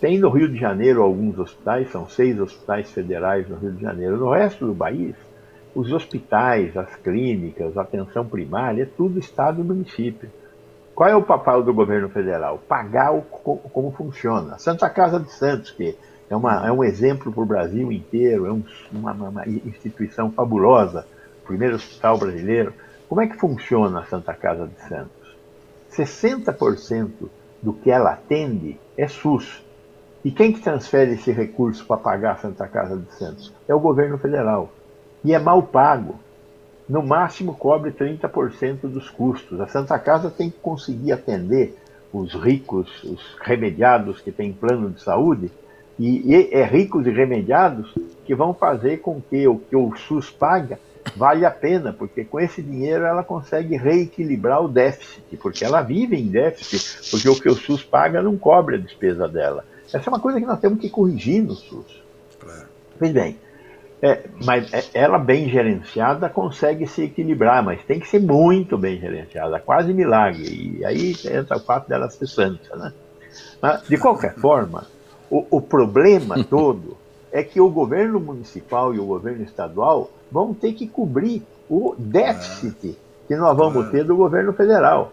[0.00, 4.16] Tem no Rio de Janeiro alguns hospitais, são seis hospitais federais no Rio de Janeiro.
[4.16, 5.14] No resto do país,
[5.74, 10.30] os hospitais, as clínicas, a atenção primária, é tudo Estado e município.
[10.94, 12.60] Qual é o papel do governo federal?
[12.68, 14.58] Pagar o, como funciona.
[14.58, 15.96] Santa Casa de Santos, que
[16.28, 21.06] é, uma, é um exemplo para o Brasil inteiro, é um, uma, uma, instituição fabulosa,
[21.44, 22.72] primeiro hospital brasileiro.
[23.08, 25.36] Como é que funciona a Santa Casa de Santos?
[25.92, 27.10] 60%
[27.62, 29.62] do que ela atende é SUS.
[30.24, 33.52] E quem que transfere esse recurso para pagar a Santa Casa de Santos?
[33.68, 34.72] É o governo federal.
[35.22, 36.18] E é mal pago.
[36.88, 39.60] No máximo cobre 30% dos custos.
[39.60, 41.78] A Santa Casa tem que conseguir atender
[42.12, 45.50] os ricos, os remediados que têm plano de saúde,
[45.98, 50.78] e, é ricos e remediados que vão fazer com que o que o SUS paga
[51.16, 56.16] vale a pena, porque com esse dinheiro ela consegue reequilibrar o déficit, porque ela vive
[56.16, 59.64] em déficit, porque o que o SUS paga não cobre a despesa dela.
[59.86, 62.02] Essa é uma coisa que nós temos que corrigir no SUS.
[62.40, 62.66] Claro.
[62.98, 63.36] Pois bem,
[64.02, 68.98] é, mas é, ela bem gerenciada consegue se equilibrar, mas tem que ser muito bem
[68.98, 70.78] gerenciada, quase milagre.
[70.78, 72.76] E aí entra o fato dela ser santa.
[72.76, 72.92] Né?
[73.62, 74.86] Mas, de qualquer forma,
[75.34, 76.96] o, o problema todo
[77.32, 82.96] é que o governo municipal e o governo estadual vão ter que cobrir o déficit
[83.26, 85.12] que nós vamos ter do governo federal.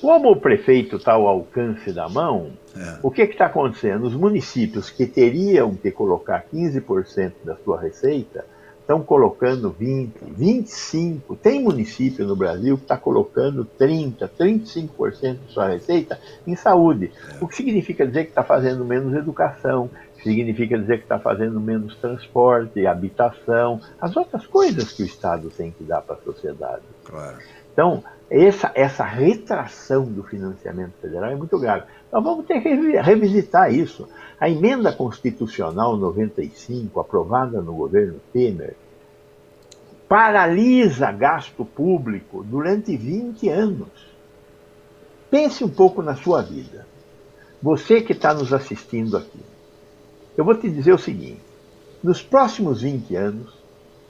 [0.00, 2.98] Como o prefeito está ao alcance da mão, é.
[3.02, 4.04] o que está acontecendo?
[4.04, 8.44] Os municípios que teriam que colocar 15% da sua receita
[8.90, 11.36] estão colocando 20, 25.
[11.36, 17.12] Tem município no Brasil que está colocando 30, 35% de sua receita em saúde.
[17.40, 19.88] O que significa dizer que está fazendo menos educação,
[20.24, 25.70] significa dizer que está fazendo menos transporte, habitação, as outras coisas que o Estado tem
[25.70, 26.82] que dar para a sociedade.
[27.04, 27.38] Claro.
[27.72, 31.84] Então, essa, essa retração do financiamento federal é muito grave.
[32.12, 32.68] Nós vamos ter que
[33.00, 34.08] revisitar isso.
[34.40, 38.74] A emenda constitucional 95, aprovada no governo Temer,
[40.10, 44.10] paralisa gasto público durante 20 anos.
[45.30, 46.84] Pense um pouco na sua vida.
[47.62, 49.38] Você que está nos assistindo aqui.
[50.36, 51.40] Eu vou te dizer o seguinte:
[52.02, 53.54] nos próximos 20 anos,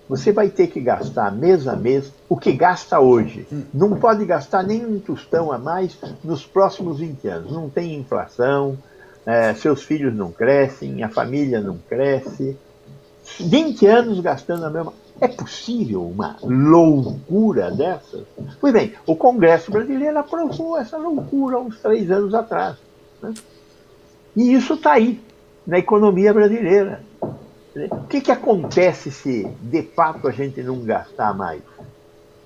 [0.09, 3.47] você vai ter que gastar mês a mês o que gasta hoje.
[3.75, 7.53] Não pode gastar nem um tostão a mais nos próximos 20 anos.
[7.53, 8.79] Não tem inflação,
[9.27, 12.57] é, seus filhos não crescem, a família não cresce.
[13.39, 14.95] 20 anos gastando a mesma.
[15.21, 18.23] É possível uma loucura dessas?
[18.61, 22.77] Pois bem, o Congresso brasileiro aprovou essa loucura uns três anos atrás.
[23.23, 23.35] Né?
[24.35, 25.21] E isso está aí,
[25.67, 27.03] na economia brasileira.
[27.75, 31.63] O que, que acontece se, de fato, a gente não gastar mais?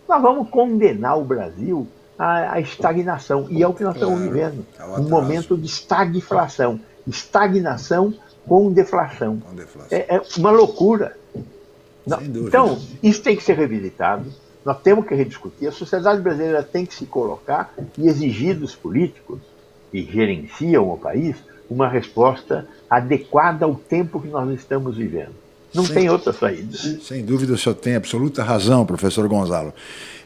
[0.09, 1.87] Nós vamos condenar o Brasil
[2.19, 3.47] à, à estagnação.
[3.49, 4.67] E é o que nós estamos vivendo.
[4.79, 6.81] É um momento de estagflação.
[7.07, 8.13] Estagnação
[8.47, 9.41] com deflação.
[9.41, 9.97] Com deflação.
[9.97, 11.17] É, é, uma loucura.
[12.07, 14.31] Não, então, isso tem que ser revisitado.
[14.65, 15.69] Nós temos que rediscutir.
[15.69, 19.39] A sociedade brasileira tem que se colocar e exigir dos políticos
[19.91, 21.37] que gerenciam o país
[21.69, 25.35] uma resposta adequada ao tempo que nós estamos vivendo.
[25.75, 26.77] Não Sem- tem outra saída.
[26.77, 29.73] Sem dúvida, o senhor tem absoluta razão, professor Gonzalo.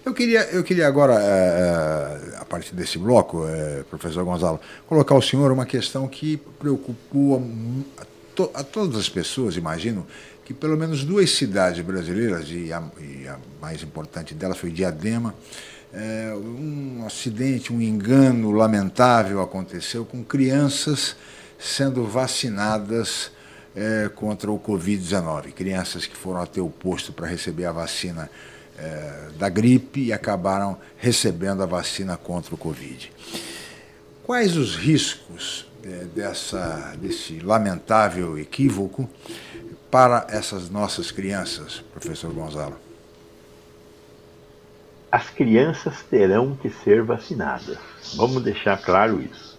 [0.04, 5.22] Eu queria, eu queria agora, eh, a partir desse bloco, eh, professor Gonzalo, colocar ao
[5.22, 7.42] senhor uma questão que preocupou
[7.98, 10.06] a, a todas as pessoas, imagino,
[10.48, 15.34] que pelo menos duas cidades brasileiras, e a, e a mais importante delas foi Diadema,
[15.92, 21.14] eh, um acidente, um engano lamentável aconteceu com crianças
[21.58, 23.30] sendo vacinadas
[23.76, 25.52] eh, contra o Covid-19.
[25.52, 28.30] Crianças que foram até o posto para receber a vacina
[28.78, 33.12] eh, da gripe e acabaram recebendo a vacina contra o Covid.
[34.28, 39.08] Quais os riscos eh, dessa, desse lamentável equívoco
[39.90, 42.76] para essas nossas crianças, professor Gonzalo?
[45.10, 47.78] As crianças terão que ser vacinadas.
[48.18, 49.58] Vamos deixar claro isso.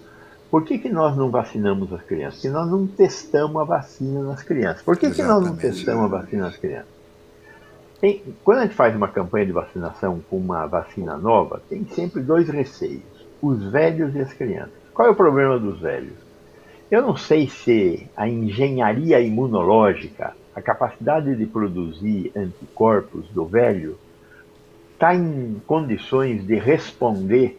[0.51, 2.35] Por que, que nós não vacinamos as crianças?
[2.35, 4.83] Porque nós não testamos a vacina nas crianças.
[4.83, 6.93] Por que, que nós não testamos a vacina nas crianças?
[7.99, 12.21] Tem- quando a gente faz uma campanha de vacinação com uma vacina nova, tem sempre
[12.21, 14.73] dois receios: os velhos e as crianças.
[14.93, 16.17] Qual é o problema dos velhos?
[16.91, 23.97] Eu não sei se a engenharia imunológica, a capacidade de produzir anticorpos do velho,
[24.93, 27.57] está em condições de responder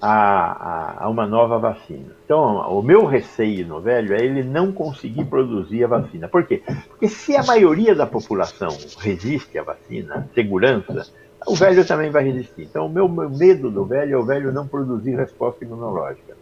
[0.00, 2.14] a, a- a uma nova vacina.
[2.24, 6.28] Então, o meu receio no velho é ele não conseguir produzir a vacina.
[6.28, 6.62] Por quê?
[6.88, 11.08] Porque se a maioria da população resiste à vacina, segurança,
[11.46, 12.62] o velho também vai resistir.
[12.62, 16.36] Então, o meu, medo do velho é o velho não produzir resposta imunológica.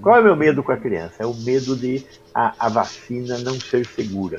[0.00, 1.22] Qual é o meu medo com a criança?
[1.22, 4.36] É o medo de a, a vacina não ser segura.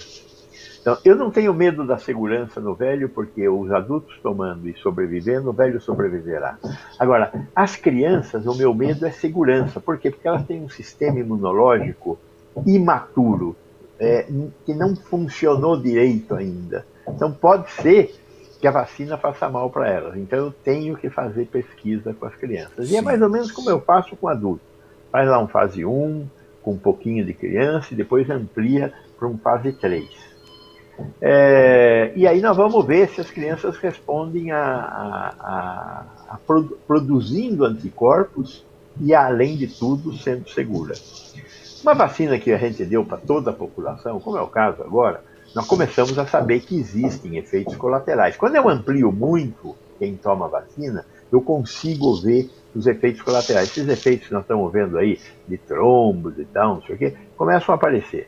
[0.80, 5.50] Então, eu não tenho medo da segurança no velho, porque os adultos tomando e sobrevivendo,
[5.50, 6.58] o velho sobreviverá.
[7.00, 9.80] Agora, as crianças, o meu medo é segurança.
[9.80, 10.12] Por quê?
[10.12, 12.20] Porque elas têm um sistema imunológico
[12.66, 13.56] imaturo,
[13.98, 14.28] é,
[14.66, 16.86] que não funcionou direito ainda.
[17.08, 18.14] Então, pode ser
[18.64, 20.16] que a vacina faça mal para elas.
[20.16, 22.90] Então, eu tenho que fazer pesquisa com as crianças.
[22.90, 24.66] E é mais ou menos como eu faço com adultos.
[25.12, 26.26] Faz lá um fase 1,
[26.62, 30.08] com um pouquinho de criança, e depois amplia para um fase 3.
[31.20, 36.04] É, e aí nós vamos ver se as crianças respondem a, a- a-
[36.36, 38.66] a produ- produzindo anticorpos
[39.02, 40.94] e, além de tudo, sendo segura.
[41.82, 45.22] Uma vacina que a gente deu para toda a população, como é o caso agora,
[45.56, 48.36] nós começamos a saber que existem efeitos colaterais.
[48.38, 53.70] Quando eu amplio muito quem toma vacina, eu consigo ver os efeitos colaterais.
[53.70, 57.16] Esses efeitos que nós estamos vendo aí, de trombos e tal, não sei o quê,
[57.36, 58.28] começam a aparecer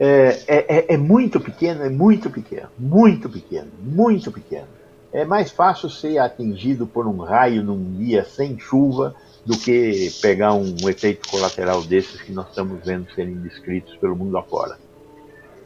[0.00, 4.68] é, é- é- é muito pequeno, é muito pequeno, muito pequeno, muito pequeno.
[5.12, 10.52] É mais fácil ser atingido por um raio num dia sem chuva do que pegar
[10.54, 14.78] um efeito colateral desses que nós estamos vendo serem descritos pelo mundo afora.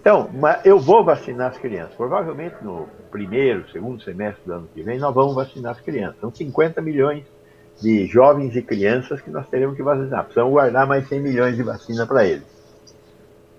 [0.03, 0.28] Então,
[0.64, 1.94] eu vou vacinar as crianças.
[1.94, 6.18] Provavelmente no primeiro, segundo semestre do ano que vem, nós vamos vacinar as crianças.
[6.20, 7.24] São 50 milhões
[7.80, 10.24] de jovens e crianças que nós teremos que vacinar.
[10.24, 12.42] Precisamos guardar mais 100 milhões de vacina para eles.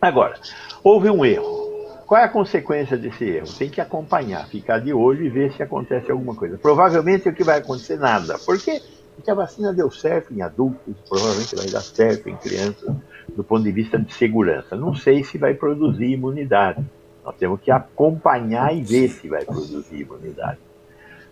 [0.02, 0.34] Agora,
[0.84, 1.64] houve um erro.
[2.06, 3.48] Qual é a consequência desse erro?
[3.58, 6.58] Tem que acompanhar, ficar de olho e ver se acontece alguma coisa.
[6.58, 8.38] Provavelmente o que vai acontecer nada.
[8.38, 8.60] Por
[9.16, 12.94] Porque a vacina deu certo em adultos, provavelmente vai dar certo em crianças,
[13.36, 14.76] do ponto de vista de segurança.
[14.76, 16.84] Não sei se vai produzir imunidade.
[17.24, 20.58] Nós temos que acompanhar e ver se vai produzir imunidade.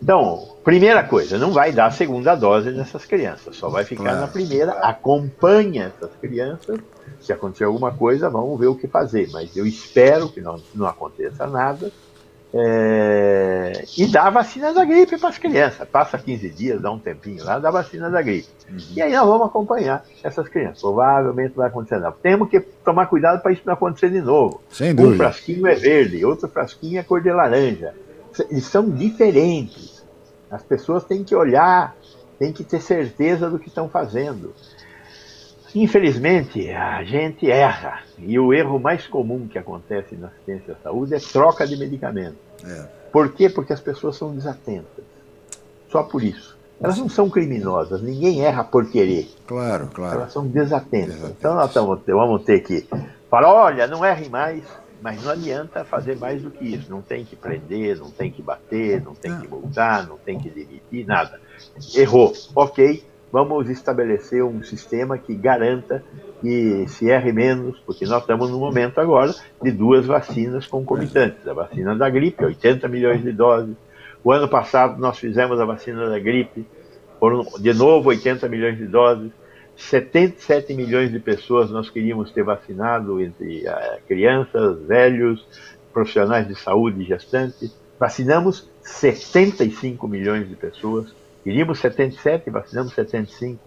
[0.02, 4.20] Então, primeira coisa, não vai dar a segunda dose nessas crianças, só vai ficar Claro.
[4.20, 6.80] na primeira, acompanha essas crianças,
[7.20, 10.86] se acontecer alguma coisa, vamos ver o que fazer, mas eu espero que não, não
[10.86, 11.92] aconteça nada,
[12.54, 16.98] é, e dá a vacina da gripe para as crianças, passa 15 dias, dá um
[16.98, 18.48] tempinho lá, dá a vacina da gripe,
[18.94, 23.06] e aí nós vamos acompanhar essas crianças, provavelmente não vai acontecer nada, temos que tomar
[23.06, 25.16] cuidado para isso não acontecer de novo, Sem um dúvida.
[25.16, 27.94] frasquinho é verde, outro frasquinho é cor de laranja.
[28.50, 30.02] Eles são diferentes.
[30.50, 31.94] As pessoas têm que olhar,
[32.38, 34.54] têm que ter certeza do que estão fazendo.
[35.74, 38.00] Infelizmente, a gente erra.
[38.18, 42.36] E o erro mais comum que acontece na assistência à saúde é troca de medicamento.
[42.64, 42.84] É.
[43.10, 43.48] Por quê?
[43.48, 45.04] Porque as pessoas são desatentas.
[45.90, 46.56] Só por isso.
[46.80, 50.20] Elas não são criminosas, ninguém erra por querer Claro, claro.
[50.20, 51.14] elas são desatentas.
[51.14, 51.36] Desatentas.
[51.38, 52.86] Então nós tamo- vamos ter que
[53.30, 54.64] falar, olha, não erre mais,
[55.00, 56.90] mas não adianta fazer mais do que isso.
[56.90, 60.50] Não tem que prender, não tem que bater, não tem que multar, não tem que
[60.50, 61.40] demitir, nada.
[61.94, 62.32] Errou.
[62.56, 66.04] Ok, vamos estabelecer um sistema que garanta
[66.42, 71.48] que se erre menos, porque nós estamos no momento agora de duas vacinas concomitantes.
[71.48, 73.74] A vacina da gripe, 80 milhões de doses.
[74.22, 76.66] O ano passado nós fizemos a vacina da gripe,
[77.18, 79.32] foram de novo 80 milhões de doses.
[79.74, 85.44] 77 milhões de pessoas nós queríamos ter vacinado entre eh, crianças, velhos,
[85.94, 87.74] profissionais de saúde e gestantes.
[87.98, 91.21] Vacinamos 75 milhões de pessoas.
[91.42, 93.58] Queríamos 77, vacinamos 75.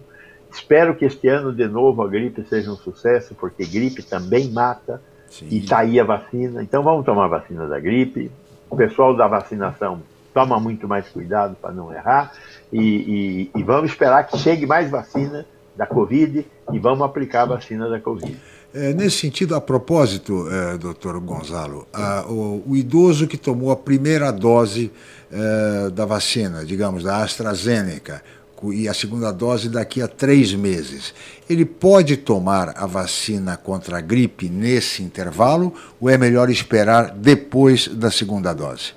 [0.50, 5.02] Espero que este ano, de novo, a gripe seja um sucesso, porque gripe também mata.
[5.28, 5.48] Sim.
[5.50, 6.62] E está aí a vacina.
[6.62, 8.30] Então vamos tomar a vacina da gripe.
[8.70, 10.02] O pessoal da vacinação
[10.32, 12.32] toma muito mais cuidado para não errar.
[12.72, 17.46] E, e, e, vamos esperar que chegue mais vacina da Covid e vamos aplicar a
[17.46, 18.36] vacina da Covid.
[18.78, 23.76] É, nesse sentido, a propósito, é, doutor Gonzalo, a, o, o, idoso que tomou a
[23.76, 24.92] primeira dose
[25.32, 28.22] é, da vacina, digamos, da AstraZeneca,
[28.64, 31.14] e a segunda dose daqui a três meses.
[31.48, 37.88] Ele pode tomar a vacina contra a gripe nesse intervalo ou é melhor esperar depois
[37.88, 38.92] da segunda dose?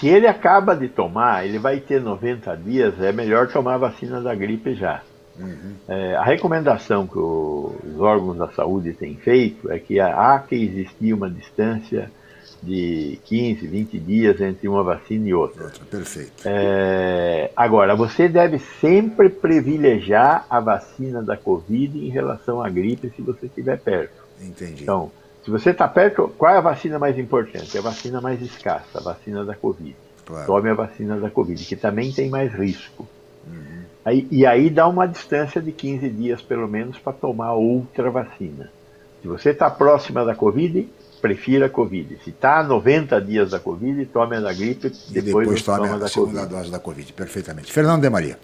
[0.00, 4.20] Se ele acaba de tomar, ele vai ter 90 dias, é melhor tomar a vacina
[4.20, 5.02] da gripe já.
[5.38, 5.74] Uhum.
[5.88, 11.12] É, a recomendação que os órgãos da saúde têm feito é que há que existir
[11.12, 12.10] uma distância
[12.62, 15.64] de 15, 20 dias entre uma vacina e outra.
[15.64, 16.32] outra perfeito.
[16.44, 23.22] É, agora, você deve sempre privilegiar a vacina da Covid em relação à gripe se
[23.22, 24.24] você estiver perto.
[24.40, 24.82] Entendi.
[24.82, 25.10] Então,
[25.44, 27.76] se você está perto, qual é a vacina mais importante?
[27.76, 29.94] É a vacina mais escassa, a vacina da Covid.
[30.24, 30.46] Claro.
[30.46, 33.06] Tome a vacina da Covid, que também tem mais risco.
[33.46, 33.83] Uhum.
[34.04, 38.70] Aí, e aí dá uma distância de 15 dias, pelo menos, para tomar outra vacina.
[39.22, 40.86] Se você está próxima da Covid,
[41.22, 42.18] prefira a Covid.
[42.22, 45.88] Se está a 90 dias da Covid, tome a da gripe, e depois, depois tome
[45.88, 46.54] a, a segunda COVID.
[46.54, 47.12] dose da Covid.
[47.14, 47.72] Perfeitamente.
[47.72, 48.38] Fernando de Maria.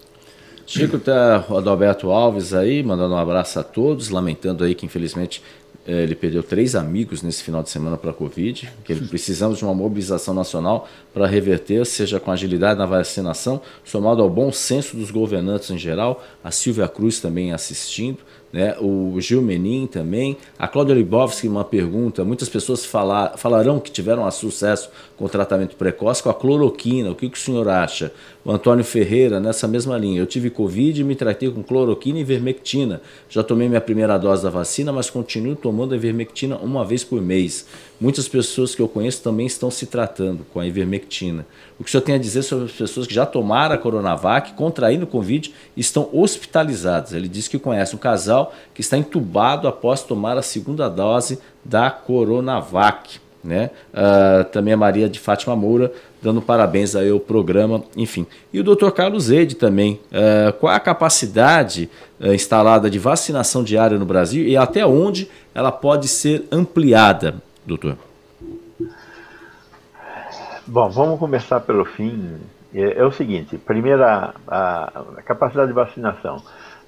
[0.65, 5.43] Chico, tá o Adalberto Alves aí, mandando um abraço a todos, lamentando aí que infelizmente
[5.85, 9.73] ele perdeu três amigos nesse final de semana para a Covid, que precisamos de uma
[9.73, 15.71] mobilização nacional para reverter, seja com agilidade na vacinação, somado ao bom senso dos governantes
[15.71, 18.19] em geral, a Silvia Cruz também assistindo,
[18.51, 18.75] né?
[18.79, 24.29] o Gil Menin também, a Cláudia Libovski, uma pergunta, muitas pessoas falar, falarão que tiveram
[24.31, 28.11] sucesso com o tratamento precoce com a cloroquina, o que, que o senhor acha?
[28.43, 32.21] O Antônio Ferreira, nessa mesma linha, eu tive Covid e me tratei com cloroquina e
[32.21, 37.03] ivermectina, já tomei minha primeira dose da vacina, mas continuo tomando a ivermectina uma vez
[37.03, 37.67] por mês.
[38.01, 41.45] Muitas pessoas que eu conheço também estão se tratando com a ivermectina.
[41.79, 44.53] O que o senhor tem a dizer sobre as pessoas que já tomaram a Coronavac,
[44.53, 47.13] contraindo Covid e estão hospitalizadas?
[47.13, 51.91] Ele disse que conhece um casal que está entubado após tomar a segunda dose da
[51.91, 53.19] Coronavac.
[53.43, 53.69] Né?
[53.93, 55.91] Uh, também a Maria de Fátima Moura
[56.23, 58.25] dando parabéns aí ao programa, enfim.
[58.51, 58.89] E o Dr.
[58.89, 59.99] Carlos Ede também.
[60.11, 61.87] Uh, qual é a capacidade
[62.19, 67.35] uh, instalada de vacinação diária no Brasil e até onde ela pode ser ampliada?
[67.65, 67.97] Doutor?
[70.67, 72.39] Bom, vamos começar pelo fim.
[72.73, 76.41] É, é o seguinte: primeira, a, a, capacidade de vacinação.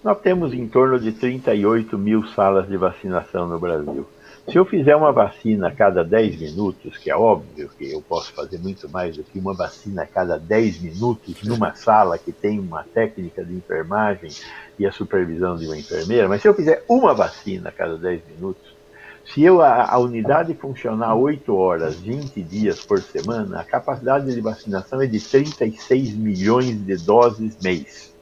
[0.03, 4.05] Nós temos em torno de 38 mil salas de vacinação no Brasil.
[4.49, 8.33] Se eu fizer uma vacina a cada 10 minutos, que é óbvio que eu posso
[8.33, 12.59] fazer muito mais do que uma vacina a cada 10 minutos numa sala que tem
[12.59, 14.29] uma técnica de enfermagem
[14.77, 18.21] e a supervisão de uma enfermeira, mas se eu fizer uma vacina a cada 10
[18.35, 18.72] minutos,
[19.25, 24.41] se eu, a, a, unidade funcionar 8 horas, 20 dias por semana, a capacidade de
[24.41, 28.13] vacinação é de 36 milhões de doses mês.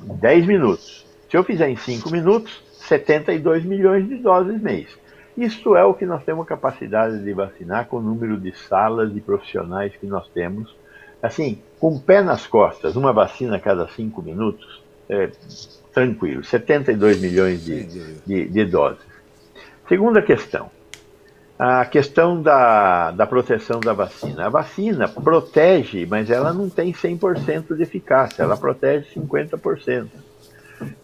[0.00, 1.06] 10 minutos.
[1.30, 4.88] Se eu fizer em 5 minutos, 72 milhões de doses mês.
[5.36, 9.20] Isto é o que nós temos capacidade de vacinar com o número de salas e
[9.20, 10.74] profissionais que nós temos.
[11.22, 15.30] Assim, com o pé nas costas, uma vacina a cada 5 minutos, é,
[15.92, 17.84] tranquilo, 72 milhões de,
[18.26, 19.07] de, de doses.
[19.88, 20.70] Segunda questão,
[21.58, 24.46] a questão da, da proteção da vacina.
[24.46, 30.08] A vacina protege, mas ela não tem 100% de eficácia, ela protege 50%.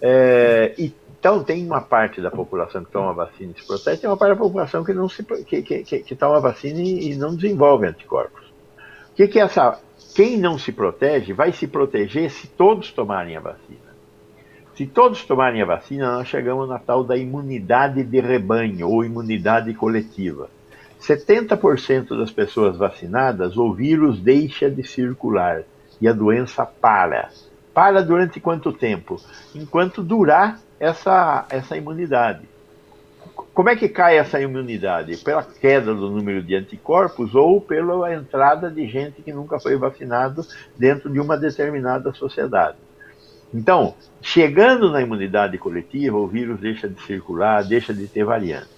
[0.01, 4.17] É, então, tem uma parte da população que toma vacina e se protege, tem uma
[4.17, 8.45] parte da população que, não se, que, que, que, toma vacina e, não desenvolve anticorpos.
[9.11, 9.81] O que, que é essa?
[10.15, 13.94] Quem não se protege vai se proteger se todos tomarem a vacina.
[14.77, 19.73] Se todos tomarem a vacina, nós chegamos na tal da imunidade de rebanho ou imunidade
[19.73, 20.51] coletiva.
[21.01, 25.63] 70% das pessoas vacinadas, o vírus deixa de circular
[26.01, 27.31] e a doença para.
[27.73, 29.21] Para durante quanto tempo?
[29.55, 32.49] Enquanto durar essa, essa imunidade.
[33.53, 35.19] Como é que cai essa imunidade?
[35.19, 40.45] Pela queda do número de anticorpos ou pela entrada de gente que nunca foi vacinado
[40.77, 42.77] dentro de uma determinada sociedade.
[43.55, 48.75] Então, chegando na imunidade coletiva, o vírus deixa de circular, deixa de ter variantes.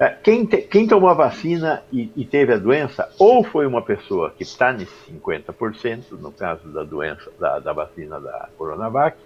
[0.00, 3.82] É, quem, te, quem tomou a vacina e, e, teve a doença, ou foi uma
[3.82, 9.16] pessoa que está nesse 50%, no caso da doença, da, da vacina da Coronavac,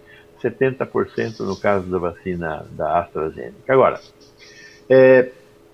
[0.43, 3.73] 70% no caso da vacina da AstraZeneca.
[3.73, 4.01] Agora,
[4.89, 5.31] é,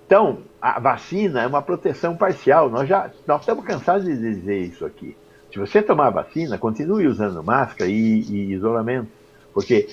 [0.07, 2.71] Então, a vacina é uma proteção parcial.
[2.71, 5.17] Nós já nós estamos cansados de dizer isso aqui.
[5.53, 9.09] Se você tomar vacina, continue usando máscara e, e isolamento.
[9.53, 9.89] Porque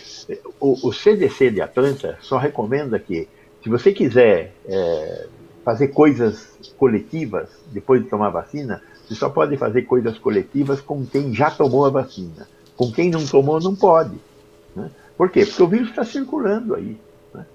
[0.59, 3.27] o, o, CDC de Atlanta só recomenda que,
[3.63, 5.27] se você quiser é,
[5.63, 11.33] fazer coisas coletivas depois de tomar vacina, você só pode fazer coisas coletivas com quem
[11.33, 12.47] já tomou a vacina.
[12.75, 14.15] Com quem não tomou, não pode.
[14.75, 14.91] Né?
[15.17, 15.45] Por quê?
[15.45, 16.97] Porque o vírus está circulando aí.
[17.33, 17.45] Né?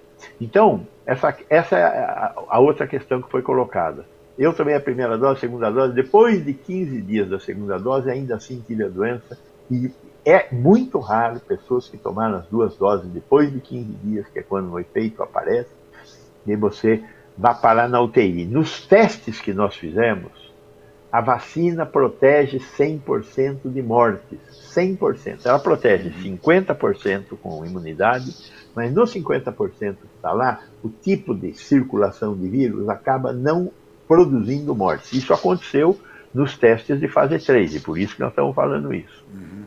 [0.41, 4.07] Então, essa, essa é a, a, outra questão que foi colocada.
[4.39, 8.11] Eu tomei a primeira dose, a segunda dose, depois de 15 dias da segunda dose,
[8.11, 9.39] ainda assim tive a doença.
[9.71, 9.91] E
[10.25, 14.43] é muito raro pessoas que tomaram as duas doses depois de 15 dias, que é
[14.43, 15.71] quando o efeito aparece,
[16.47, 17.03] e você
[17.37, 18.47] vai parar na UTI.
[18.47, 20.51] Nos testes que nós fizemos,
[21.11, 24.39] a vacina protege 100% de mortes.
[24.73, 25.41] 100%.
[25.45, 28.33] Ela protege 50% com imunidade,
[28.75, 33.73] mas no 50% que está lá, o tipo de circulação de vírus acaba não
[34.11, 35.13] produzindo mortes.
[35.13, 35.97] Isso aconteceu
[36.35, 39.25] nos testes de fase 3, e por isso que nós estamos falando isso.
[39.33, 39.63] Uhum.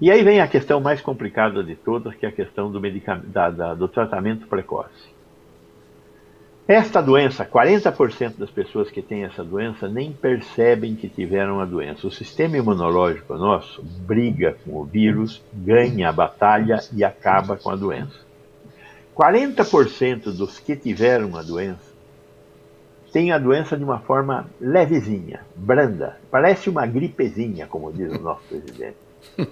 [0.00, 2.80] E aí vem a questão mais complicada de todas, que é a questão do,
[3.24, 5.12] da, da, do tratamento precoce.
[6.68, 12.06] Esta doença, 40% das pessoas que têm essa doença nem percebem que tiveram a doença.
[12.06, 17.74] O sistema imunológico nosso briga com o vírus, ganha a batalha e acaba com a
[17.74, 18.16] doença.
[19.16, 21.93] 40% dos que tiveram a doença
[23.14, 26.16] têm a doença de uma forma levezinha, branda.
[26.32, 28.96] Parece uma gripezinha, como diz o nosso presidente.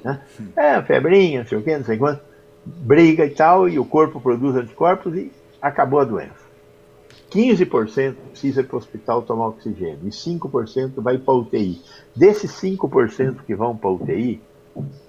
[0.04, 0.20] Né?
[0.56, 2.20] É, febrinha, não sei o quê, não sei quanto.
[2.66, 6.42] Briga e tal, e o corpo produz anticorpos e acabou a doença.
[7.30, 11.80] 15% precisa ir para o hospital tomar oxigênio e 5% vai para a UTI.
[12.16, 14.40] Desses 5% que vão para a UTI,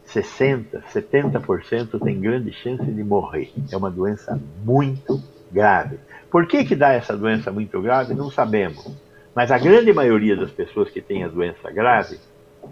[0.07, 3.51] 60%, 70% tem grande chance de morrer.
[3.71, 5.19] É uma doença muito
[5.51, 5.97] grave.
[6.33, 8.13] Por que, que dá essa doença muito grave?
[8.13, 8.85] Não sabemos.
[9.33, 12.19] Mas a grande maioria das pessoas que têm a doença grave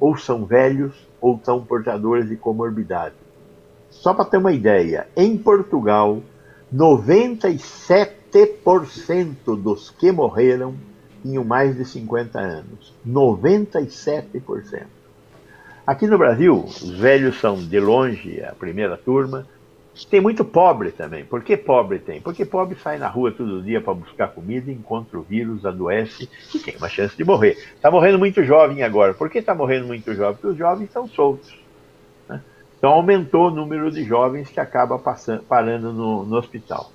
[0.01, 3.15] ou são velhos ou são portadores de comorbidade.
[3.89, 6.21] Só para ter uma ideia, em Portugal,
[6.69, 10.73] 97 97% dos que morreram
[11.21, 12.93] tinham mais de 50 anos.
[13.05, 14.85] 97%.
[15.85, 19.45] Aqui no Brasil, os velhos são de longe a primeira turma.
[20.09, 21.25] Tem muito pobre também.
[21.25, 22.21] Por que pobre tem?
[22.21, 26.59] Porque pobre sai na rua todo dia para buscar comida, encontra o vírus, adoece e
[26.59, 27.57] tem uma chance de morrer.
[27.75, 29.13] Está morrendo muito jovem agora.
[29.13, 30.35] Por que está morrendo muito jovem?
[30.35, 31.53] Porque os jovens estão soltos.
[32.27, 32.41] Né?
[32.77, 36.89] Então aumentou o número de jovens que acaba passando, parando no, no hospital.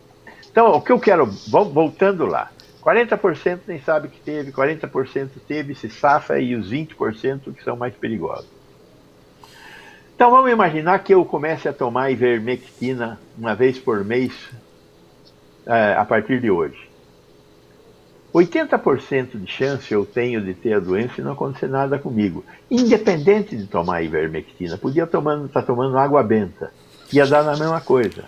[0.51, 2.51] Então, o que eu quero, voltando lá,
[2.83, 7.95] 40% nem sabe que teve, 40% teve, se safa e os 20% que são mais
[7.95, 8.56] perigosos.
[10.17, 14.33] Então vamos imaginar que eu comece a tomar ivermectina uma vez por mês
[15.67, 16.89] é, a partir de hoje.
[18.35, 22.43] 80% de chance eu tenho de ter a doença e não acontecer nada comigo.
[22.71, 26.73] Independente de tomar ivermectina, podia estar tomando, tá tomando água benta,
[27.13, 28.25] ia dar na mesma coisa.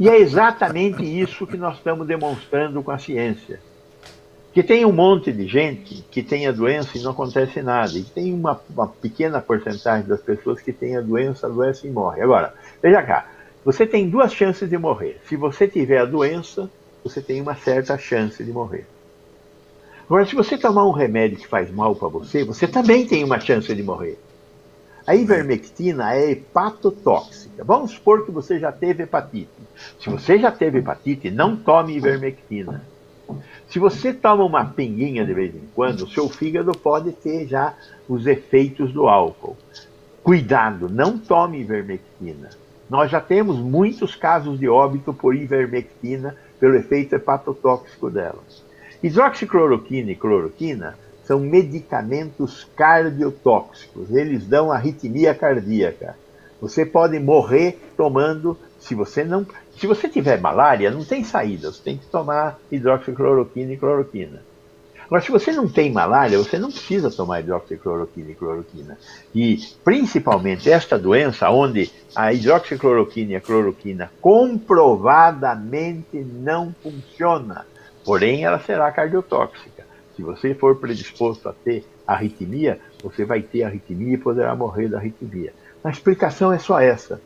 [0.00, 3.60] E é exatamente isso que nós estamos demonstrando com a ciência.
[4.54, 7.98] Que tem um monte de gente que tem a doença e não acontece nada.
[7.98, 12.22] E tem uma, uma pequena porcentagem das pessoas que tem a doença, adoece e morre.
[12.22, 13.26] Agora, veja cá,
[13.64, 15.20] você tem duas chances de morrer.
[15.28, 16.70] Se você tiver a doença,
[17.02, 18.86] você tem uma certa chance de morrer.
[20.06, 23.40] Agora, se você tomar um remédio que faz mal para você, você também tem uma
[23.40, 24.18] chance de morrer.
[25.06, 27.64] A ivermectina é hepatotóxica.
[27.64, 29.48] Vamos supor que você já teve hepatite.
[30.00, 32.93] Se você já teve hepatite, não tome ivermectina.
[33.68, 37.74] Se você toma uma pinguinha de vez em quando, o seu fígado pode ter já
[38.08, 39.56] os efeitos do álcool.
[40.22, 42.50] Cuidado, não tome ivermectina.
[42.88, 48.42] Nós já temos muitos casos de óbito por ivermectina pelo efeito hepatotóxico dela.
[49.02, 54.10] Hidroxicloroquina e cloroquina são medicamentos cardiotóxicos.
[54.14, 56.16] Eles dão arritmia cardíaca.
[56.60, 59.46] Você pode morrer tomando, se você não,
[59.76, 64.42] se você tiver malária, não tem saída, você tem que tomar hidroxicloroquina e cloroquina.
[65.06, 68.96] Agora, se você não tem malária, você não precisa tomar hidroxicloroquina e cloroquina.
[69.34, 77.66] E, principalmente, esta doença, onde a hidroxicloroquina e a cloroquina comprovadamente não funciona,
[78.04, 79.84] porém ela será cardiotóxica.
[80.16, 84.98] Se você for predisposto a ter arritmia, você vai ter arritmia e poderá morrer da
[84.98, 85.52] arritmia.
[85.82, 87.20] A explicação é só essa.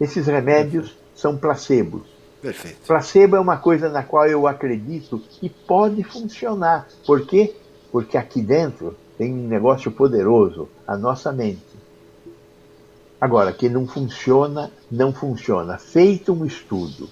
[0.00, 2.02] Esses remédios são placebos.
[2.42, 2.76] Perfeito.
[2.86, 6.86] Placebo é uma coisa na qual eu acredito e pode funcionar.
[7.06, 7.56] Por quê?
[7.90, 11.64] Porque aqui dentro tem um negócio poderoso, a nossa mente.
[13.18, 15.78] Agora, que não funciona, não funciona.
[15.78, 17.08] Feito um estudo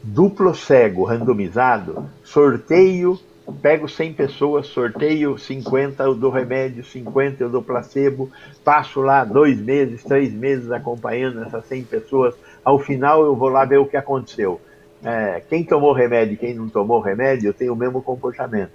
[0.00, 3.18] duplo cego, randomizado, sorteio,
[3.60, 8.30] pego 100 pessoas, sorteio 50 do remédio, 50 do placebo,
[8.64, 12.34] passo lá dois meses, três meses acompanhando essas 100 pessoas,
[12.64, 14.60] ao final eu vou lá ver o que aconteceu.
[15.04, 18.72] É, quem tomou remédio e quem não tomou remédio tem o mesmo comportamento.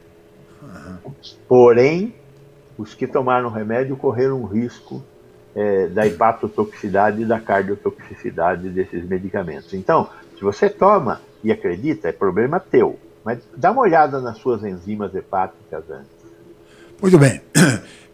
[1.48, 2.16] Porém,
[2.78, 5.04] os que tomaram remédio correram um risco
[5.56, 9.74] é, da hepatotoxicidade e da cardiotoxicidade desses medicamentos.
[9.74, 12.98] Então, se você toma e acredita, é problema teu.
[13.24, 16.24] Mas dá uma olhada nas suas enzimas hepáticas antes.
[17.02, 17.42] Muito bem.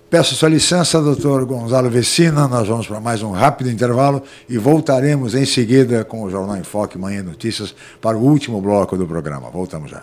[0.10, 2.48] Peço sua licença, doutor Gonzalo Vecina.
[2.48, 6.64] Nós vamos para mais um rápido intervalo e voltaremos em seguida com o Jornal em
[6.64, 9.52] Foque Manhã Notícias para o último bloco do programa.
[9.52, 10.02] Voltamos já.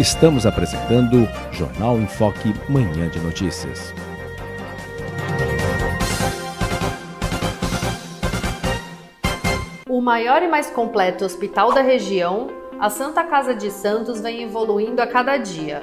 [0.00, 3.94] Estamos apresentando Jornal em Foque Manhã de Notícias.
[9.88, 12.48] O maior e mais completo hospital da região,
[12.80, 15.82] a Santa Casa de Santos vem evoluindo a cada dia,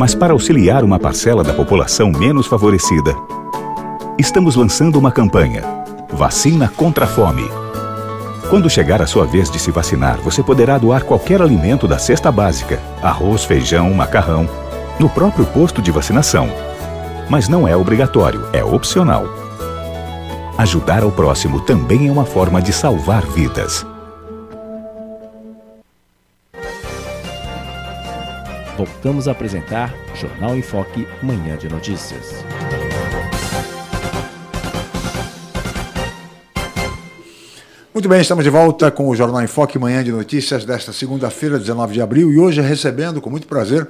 [0.00, 3.14] Mas para auxiliar uma parcela da população menos favorecida,
[4.18, 5.62] estamos lançando uma campanha:
[6.10, 7.44] Vacina contra a Fome.
[8.48, 12.32] Quando chegar a sua vez de se vacinar, você poderá doar qualquer alimento da cesta
[12.32, 14.48] básica, arroz, feijão, macarrão,
[14.98, 16.48] no próprio posto de vacinação.
[17.28, 19.26] Mas não é obrigatório, é opcional.
[20.56, 23.84] Ajudar ao próximo também é uma forma de salvar vidas.
[28.80, 32.42] Voltamos a apresentar Jornal em Foque, Manhã de Notícias.
[37.92, 41.58] Muito bem, estamos de volta com o Jornal em Foque, Manhã de Notícias desta segunda-feira,
[41.58, 43.86] 19 de abril, e hoje recebendo com muito prazer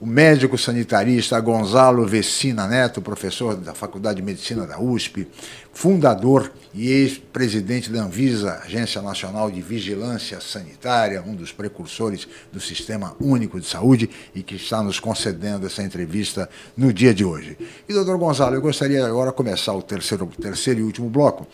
[0.00, 5.26] o médico sanitarista Gonzalo Vecina Neto, professor da Faculdade de Medicina da USP,
[5.72, 13.16] fundador e ex-presidente da Anvisa, Agência Nacional de Vigilância Sanitária, um dos precursores do Sistema
[13.20, 17.58] Único de Saúde e que está nos concedendo essa entrevista no dia de hoje.
[17.88, 21.44] E, doutor Gonzalo, eu gostaria agora de começar o terceiro, terceiro e último bloco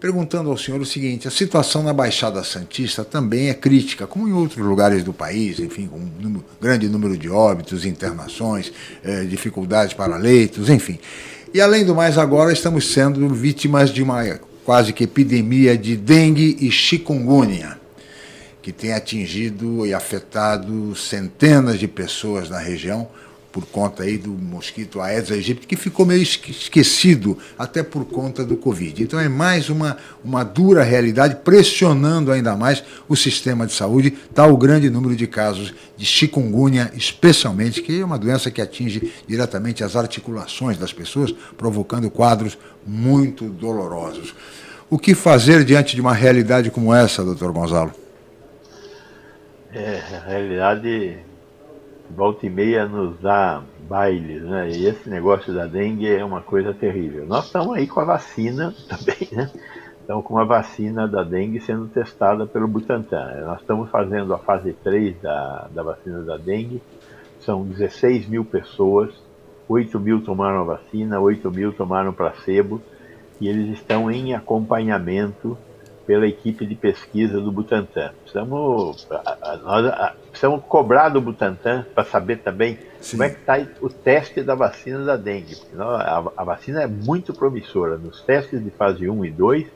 [0.00, 4.32] perguntando ao senhor o seguinte: a situação na Baixada Santista também é crítica, como em
[4.32, 8.72] outros lugares do país, enfim, com um grande número de óbitos, internações,
[9.02, 10.98] eh, dificuldades para leitos, enfim.
[11.52, 16.56] E além do mais, agora estamos sendo vítimas de uma quase que epidemia de dengue
[16.60, 17.78] e chikungunya,
[18.60, 23.08] que tem atingido e afetado centenas de pessoas na região
[23.54, 28.56] por conta aí do mosquito Aedes aegypti, que ficou meio esquecido até por conta do
[28.56, 29.00] Covid.
[29.00, 34.52] Então é mais uma, uma dura realidade, pressionando ainda mais o sistema de saúde, tal
[34.52, 39.84] o grande número de casos de chikungunya, especialmente, que é uma doença que atinge diretamente
[39.84, 44.34] as articulações das pessoas, provocando quadros muito dolorosos.
[44.90, 47.92] O que fazer diante de uma realidade como essa, doutor Gonzalo?
[49.72, 51.18] É, a realidade
[52.10, 54.70] volta e meia nos dá bailes, né?
[54.70, 57.26] E esse negócio da dengue é uma coisa terrível.
[57.26, 59.50] Nós estamos aí com a vacina também, né?
[60.00, 63.42] Estamos com a vacina da dengue sendo testada pelo Butantan.
[63.46, 66.82] Nós estamos fazendo a fase 3 da, da vacina da dengue.
[67.40, 69.14] São 16 mil pessoas,
[69.68, 72.82] 8 mil tomaram a vacina, 8 mil tomaram placebo,
[73.40, 75.56] e eles estão em acompanhamento
[76.06, 78.12] pela equipe de pesquisa do Butantan.
[78.22, 79.08] Precisamos,
[79.62, 83.12] nós, precisamos cobrar do Butantan para saber também Sim.
[83.12, 85.54] como é que está o teste da vacina da dengue.
[85.54, 87.96] Porque a, a, vacina é muito promissora.
[87.96, 89.66] Nos testes de fase 1 e 2,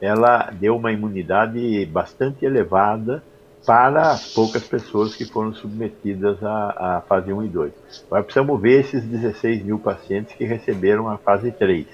[0.00, 3.22] ela deu uma imunidade bastante elevada
[3.66, 7.72] para as poucas pessoas que foram submetidas à, à fase 1 e 2.
[8.06, 11.86] Agora precisamos ver esses 16 mil pacientes que receberam a fase 3.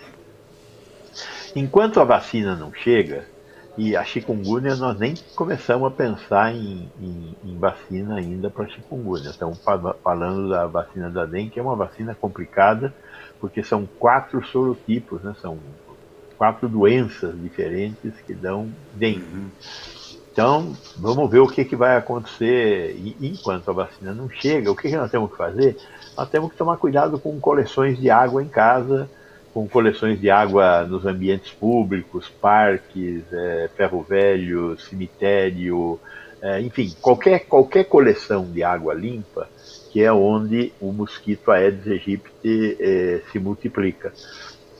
[1.56, 3.24] Enquanto a vacina não chega,
[3.76, 9.30] e a chikungunya nós nem começamos a pensar em, em, em vacina ainda para chikungunya.
[9.30, 9.60] Estamos
[10.02, 12.94] falando da vacina da dengue, que é uma vacina complicada,
[13.40, 15.34] porque são quatro sorotipos, né?
[15.40, 15.58] são
[16.38, 19.20] quatro doenças diferentes que dão dengue.
[19.20, 19.50] Uhum.
[20.32, 24.70] Então, vamos ver o que, que vai acontecer e, enquanto a vacina não chega.
[24.70, 25.78] O que, que nós temos que fazer?
[26.16, 29.08] Nós temos que tomar cuidado com coleções de água em casa,
[29.56, 35.98] com coleções de água nos ambientes públicos, parques, é, ferro velho, cemitério,
[36.42, 39.48] é, enfim, qualquer, qualquer coleção de água limpa,
[39.90, 44.12] que é onde o mosquito Aedes aegypti é, se multiplica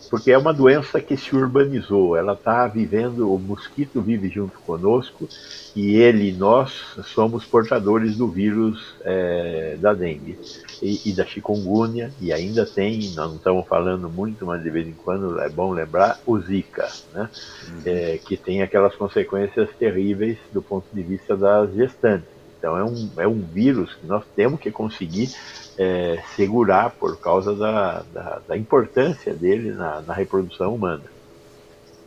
[0.09, 2.17] porque é uma doença que se urbanizou.
[2.17, 5.29] Ela está vivendo, o mosquito vive junto conosco
[5.75, 6.71] e ele e nós
[7.07, 10.39] somos portadores do vírus é, da dengue
[10.83, 12.13] e, e, da chikungunya.
[12.21, 15.73] E ainda tem, nós não estamos falando muito, mas de vez em quando é bom
[15.73, 17.29] lembrar, o Zika, né?
[17.69, 17.81] Uhum.
[17.85, 22.37] É, que tem aquelas consequências terríveis do ponto de vista das gestantes.
[22.59, 25.31] Então é um, é um vírus que nós temos que conseguir
[25.79, 31.05] é, segurar por causa da, da, da importância dele na, na, reprodução humana.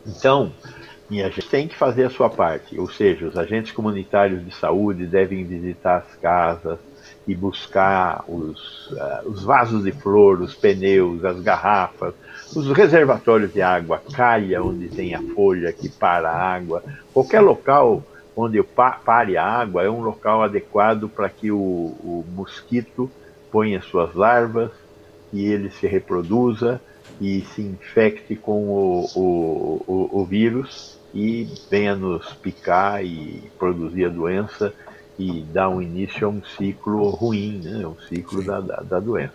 [0.06, 0.52] Então,
[1.10, 5.06] a gente tem que fazer a sua parte, ou seja, os agentes comunitários de saúde
[5.06, 6.78] devem visitar as casas
[7.26, 12.14] e buscar os, uh, os vasos de flor, os pneus, as garrafas,
[12.54, 18.02] os reservatórios de água, calha onde tem a folha que para a água, qualquer local
[18.36, 18.62] onde
[19.04, 23.10] pare a água é um local adequado para que o, o mosquito
[23.76, 24.70] as suas larvas
[25.32, 26.80] e ele se reproduza
[27.20, 34.04] e se infecte com o, o, o, o vírus e venha nos picar e produzir
[34.04, 34.72] a doença
[35.20, 37.86] e dar um início a um ciclo ruim, né?
[37.86, 39.34] um ciclo da, da, da, doença.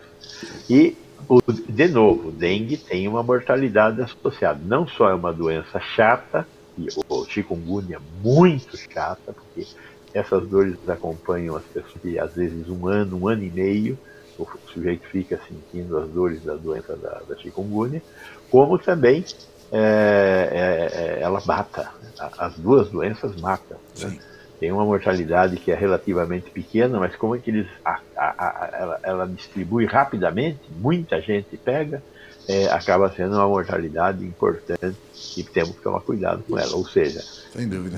[0.67, 0.97] E,
[1.29, 4.59] o, de novo, dengue tem uma mortalidade associada.
[4.65, 9.67] Não só é uma doença chata, e o chikungunya muito chata, porque
[10.11, 13.97] essas dores acompanham as pessoas às vezes um ano, um ano e meio,
[14.39, 18.01] o sujeito fica sentindo as dores da doença da, da chikungunya,
[18.49, 19.23] como também
[19.71, 21.91] é, é, é ela mata,
[22.39, 23.77] as duas doenças matam.
[23.99, 24.17] Né?
[24.65, 28.69] Tem uma mortalidade que é relativamente pequena, mas como é que eles, a, a, a,
[28.73, 32.01] ela, ela distribui rapidamente, muita gente pega,
[32.49, 34.97] é, acaba sendo uma mortalidade importante
[35.37, 36.75] e temos que tomar cuidado com ela.
[36.77, 37.21] Ou seja,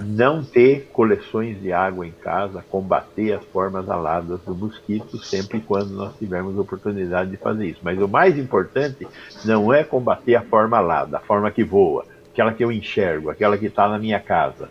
[0.07, 5.91] não ter coleções de água em casa, combater as formas aladas do mosquito sempre quando
[5.91, 7.79] nós tivermos oportunidade de fazer isso.
[7.81, 9.07] Mas o mais importante
[9.45, 13.57] não é combater a forma alada, a forma que voa, aquela que eu enxergo, aquela
[13.57, 14.69] que está na minha casa.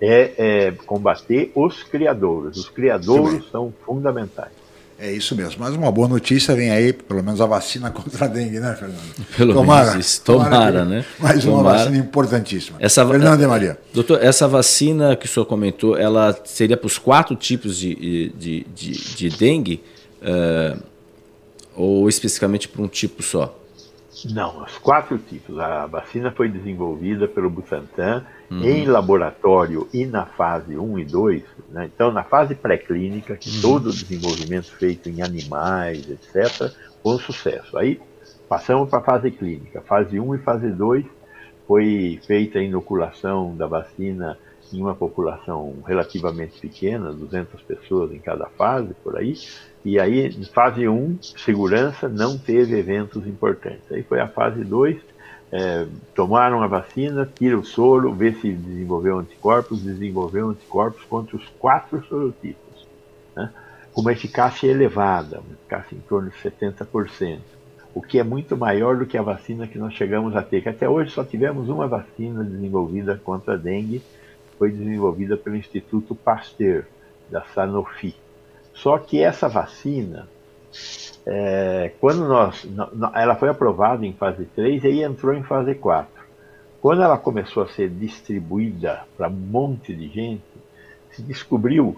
[0.00, 2.58] É, é, combater os criadores.
[2.58, 4.52] Os criadores são fundamentais.
[4.98, 5.56] É isso mesmo.
[5.58, 9.26] Mas uma boa notícia vem aí, pelo menos a vacina contra a dengue, né, Fernando?
[9.36, 10.22] Pelo tomara, menos isso.
[10.22, 11.04] Tomara, tomara né?
[11.18, 11.62] Mais tomara.
[11.62, 12.78] uma vacina importantíssima.
[12.80, 13.78] Essa, Fernando e Maria.
[13.92, 18.66] Doutor, essa vacina que o senhor comentou, ela seria para os quatro tipos de, de,
[18.74, 19.82] de, de dengue?
[20.22, 20.82] Uh,
[21.76, 23.54] ou especificamente para um tipo só?
[24.24, 25.58] Não, os quatro tipos.
[25.58, 28.62] A vacina foi desenvolvida pelo Butantan uhum.
[28.62, 31.42] em laboratório e na fase 1 e 2.
[31.70, 31.90] Né?
[31.94, 33.62] Então, na fase pré-clínica, que uhum.
[33.62, 37.76] todo o desenvolvimento feito em animais, etc., com sucesso.
[37.76, 38.00] Aí
[38.48, 39.82] passamos para a fase clínica.
[39.82, 41.04] Fase 1 e fase 2
[41.66, 44.38] foi feita a inoculação da vacina
[44.72, 49.34] em uma população relativamente pequena, 200 pessoas em cada fase, por aí,
[49.84, 53.84] e aí, fase 1, segurança, não teve eventos importantes.
[53.92, 54.96] Aí foi a fase 2,
[55.52, 61.46] é, tomaram a vacina, tira o soro, vê se desenvolveu anticorpos, desenvolveu anticorpos contra os
[61.58, 62.86] quatro sorotipos,
[63.36, 63.52] né?
[63.92, 67.38] com uma eficácia elevada, uma eficácia em torno de 70%,
[67.94, 70.68] o que é muito maior do que a vacina que nós chegamos a ter, que
[70.68, 74.02] até hoje só tivemos uma vacina desenvolvida contra a dengue,
[74.58, 76.84] foi desenvolvida pelo Instituto Pasteur,
[77.30, 78.14] da Sanofi.
[78.72, 80.28] Só que essa vacina,
[81.24, 82.66] é, quando nós,
[83.14, 86.10] ela foi aprovada em fase 3 e entrou em fase 4.
[86.80, 90.44] Quando ela começou a ser distribuída para um monte de gente,
[91.10, 91.96] se descobriu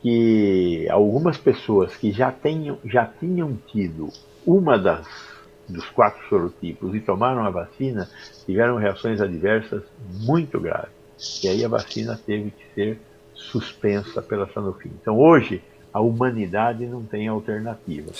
[0.00, 4.08] que algumas pessoas que já, tenham, já tinham tido
[4.46, 5.32] uma das
[5.68, 8.08] dos quatro sorotipos e tomaram a vacina
[8.44, 9.82] tiveram reações adversas
[10.20, 11.01] muito graves.
[11.42, 13.00] E aí a vacina teve que ser
[13.34, 14.90] suspensa pela Sanofi.
[15.00, 15.62] Então hoje
[15.92, 18.10] a humanidade não tem alternativa.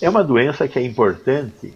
[0.00, 1.72] É uma doença que é importante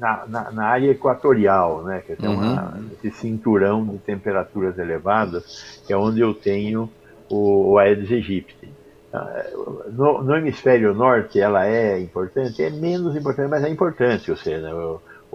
[0.00, 2.02] na, na, na área equatorial, né?
[2.06, 2.90] Que tem uma, uhum.
[3.04, 6.90] esse cinturão de temperaturas elevadas, que é onde eu tenho
[7.28, 8.68] o, o Aedes aegypti.
[9.12, 9.44] Ah,
[9.92, 14.68] no, no, hemisfério norte ela é importante, é menos importante, mas é importante, ou seja,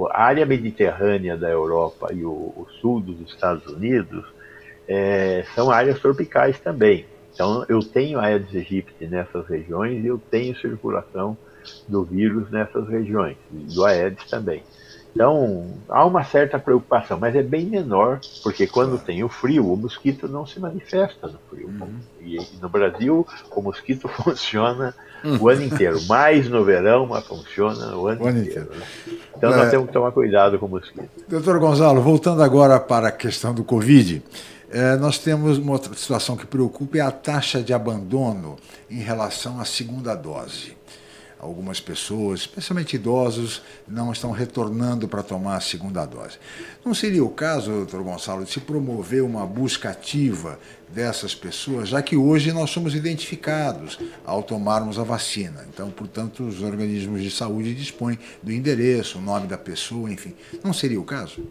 [0.10, 4.26] a área mediterrânea da Europa e o, o sul dos Estados Unidos
[4.94, 7.06] é, são áreas tropicais também.
[7.34, 11.38] Então, eu tenho Aedes aegypti nessas regiões e eu tenho circulação
[11.88, 14.62] do vírus nessas regiões, do Aedes também.
[15.14, 19.78] Então, há uma certa preocupação, mas é bem menor, porque quando tem o frio, o
[19.78, 21.68] mosquito não se manifesta no frio.
[21.68, 22.00] Uhum.
[22.22, 25.38] E no Brasil, o mosquito funciona uhum.
[25.39, 26.02] o ano inteiro.
[26.08, 28.68] Mais no verão, mas funciona o ano, o ano inteiro.
[28.68, 28.70] inteiro.
[28.76, 29.18] Né?
[29.38, 29.58] Então, é...
[29.58, 31.10] nós temos que tomar cuidado com o mosquito.
[31.28, 34.24] Doutor Gonzalo, voltando agora para a questão do Covid,
[34.74, 38.57] É, nós temos uma outra situação que preocupa é a taxa de abandono
[38.89, 40.78] em relação à segunda dose.
[41.38, 46.38] Algumas pessoas, especialmente idosos, não estão retornando para tomar a segunda dose.
[46.86, 50.57] Não seria o caso, doutor Gonçalo, de se promover uma busca ativa
[50.88, 55.65] dessas pessoas, já que hoje nós somos identificados ao tomarmos a vacina.
[55.67, 60.34] Então, portanto, os organismos de saúde dispõem do endereço, o nome da pessoa, enfim.
[60.63, 61.45] Não seria o caso?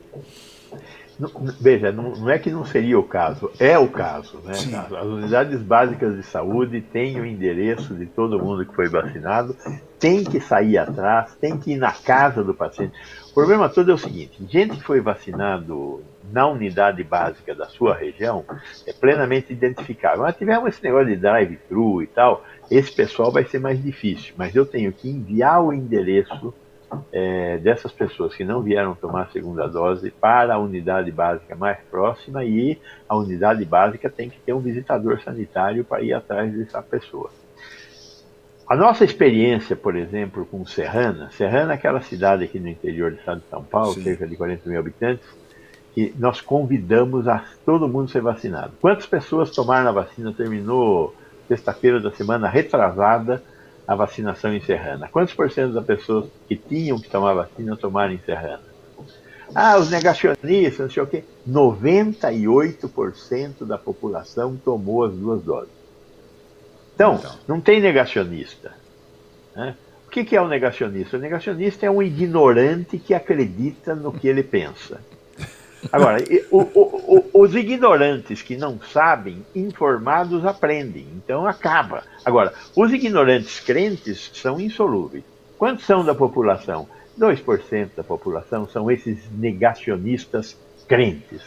[1.61, 4.39] Veja, não, não, é que não seria o caso, é o caso.
[4.45, 4.53] Né?
[4.53, 9.55] As, as, unidades básicas de saúde têm o endereço de todo mundo que foi vacinado,
[9.99, 12.95] tem que sair atrás, tem que ir na casa do paciente.
[13.31, 16.03] O problema todo é o seguinte: gente que foi vacinado
[16.33, 18.45] na unidade básica da sua região
[18.87, 20.23] é plenamente identificável.
[20.23, 24.55] Mas tivemos esse negócio de drive-thru e tal, esse pessoal vai ser mais difícil, mas
[24.55, 26.55] eu tenho que enviar o endereço
[27.13, 31.79] é, dessas pessoas que não vieram tomar a segunda dose para a unidade básica mais
[31.91, 32.79] próxima e
[33.09, 37.31] a unidade básica tem que ter um visitador sanitário para ir atrás dessa pessoa.
[38.69, 43.19] A nossa experiência, por exemplo, com Serrana, Serrana é aquela cidade aqui no interior do
[43.19, 44.05] estado de São Paulo, Sim.
[44.05, 45.27] cerca de 40 mil habitantes,
[45.93, 48.73] que nós convidamos a todo mundo ser vacinado.
[48.81, 50.33] Quantas pessoas tomaram a vacina?
[50.33, 51.13] Terminou
[51.49, 53.43] sexta-feira da semana retrasada,
[53.91, 55.09] a vacinação em Serrana?
[55.09, 58.63] Quantos por cento das pessoas que tinham que tomar vacina tomaram em Serrana?
[59.53, 61.25] Ah, os negacionistas, não sei o quê.
[61.49, 65.73] 98% da população tomou as duas doses.
[66.95, 67.37] Então, então.
[67.49, 68.73] não tem negacionista.
[69.57, 69.75] Né?
[70.07, 71.17] O que, é o um negacionista?
[71.17, 75.01] O negacionista é um ignorante que acredita no que ele pensa.
[75.91, 76.19] Agora,
[76.51, 81.07] o, o, o, os ignorantes que não sabem, informados aprendem.
[81.17, 82.03] Então acaba.
[82.25, 85.25] Agora, os ignorantes crentes são insolúveis.
[85.59, 86.89] Quantos são da população?
[87.19, 90.57] 2% da população são esses negacionistas
[90.89, 91.43] crentes.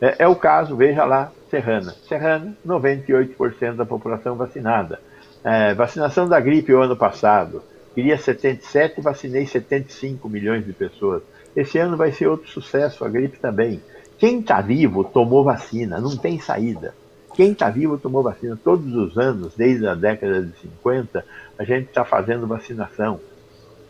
[0.00, 1.94] É, é, o caso, veja lá, Serrana.
[2.06, 5.00] Serrana, 98% da população vacinada.
[5.42, 7.62] É, vacinação da gripe o ano passado.
[7.94, 11.22] Queria 77, vacinei 75 milhões de pessoas.
[11.56, 13.80] Esse ano vai ser outro sucesso, a gripe também.
[14.18, 16.94] Quem está vivo tomou vacina, não tem saída.
[17.34, 18.58] Quem está vivo tomou vacina.
[18.62, 21.24] Todos os anos, desde a década de 50,
[21.58, 23.20] a gente está fazendo vacinação.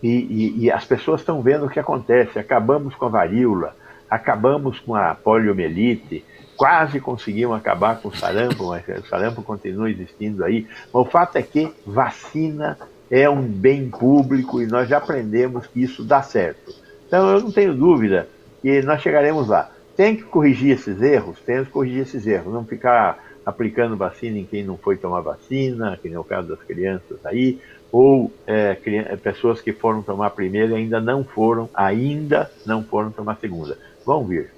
[0.02, 2.38] E, e, e as pessoas estão vendo o que acontece.
[2.38, 3.74] Acabamos com a varíola,
[4.08, 6.24] acabamos com a poliomielite,
[6.56, 10.66] quase conseguimos acabar com o sarampo, mas o sarampo continua existindo aí.
[10.92, 12.78] Mas o fato é que vacina
[13.10, 16.85] é um bem público e nós já aprendemos que isso dá certo.
[17.06, 18.28] Então eu não tenho dúvida
[18.62, 19.70] que nós chegaremos lá.
[19.96, 21.38] Tem que corrigir esses erros?
[21.40, 22.52] Temos que corrigir esses erros.
[22.52, 26.58] Não ficar aplicando vacina em quem não foi tomar vacina, que nem o caso das
[26.60, 27.60] crianças aí,
[27.92, 32.82] ou é, é pessoas que foram tomar a primeira e ainda não foram, ainda não
[32.82, 33.78] foram tomar a segunda.
[34.04, 34.50] Vão vir.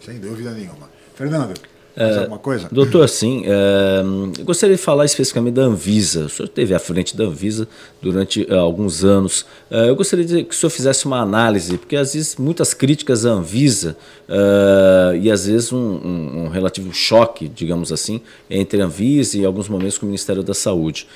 [0.00, 0.88] Sem dúvida nenhuma.
[1.14, 1.73] Fernando.
[1.96, 2.68] Mais alguma coisa?
[2.70, 3.44] Doutor, sim.
[3.46, 6.26] É, gostaria de falar especificamente da Anvisa.
[6.26, 7.68] O senhor esteve à frente da Anvisa
[8.02, 9.46] durante uh, alguns anos.
[9.70, 13.30] Eu gostaria de que o senhor fizesse uma análise, porque às vezes muitas críticas à
[13.30, 13.96] Anvisa
[15.20, 19.68] e às vezes um, um, um, relativo choque, digamos assim, entre a Anvisa e alguns
[19.68, 21.08] momentos com o Ministério da Saúde.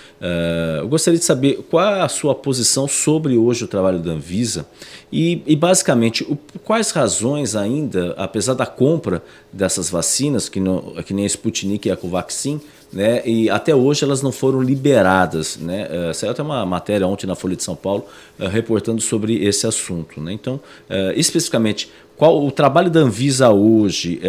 [0.81, 4.67] eu gostaria de saber qual é a sua posição sobre hoje o trabalho da Anvisa
[5.13, 10.61] e, e basicamente, o, quais razões ainda, apesar da compra dessas vacinas, que,
[11.07, 12.61] que nem a Sputnik e a Covaxin,
[12.93, 15.57] né, e até hoje elas não foram liberadas.
[15.59, 15.87] Né?
[15.87, 18.07] Uh, saiu até uma matéria ontem na Folha de São Paulo
[18.39, 20.21] uh, reportando sobre esse assunto.
[20.21, 20.33] Né?
[20.33, 24.21] Então, uh, especificamente, qual o trabalho da Anvisa hoje?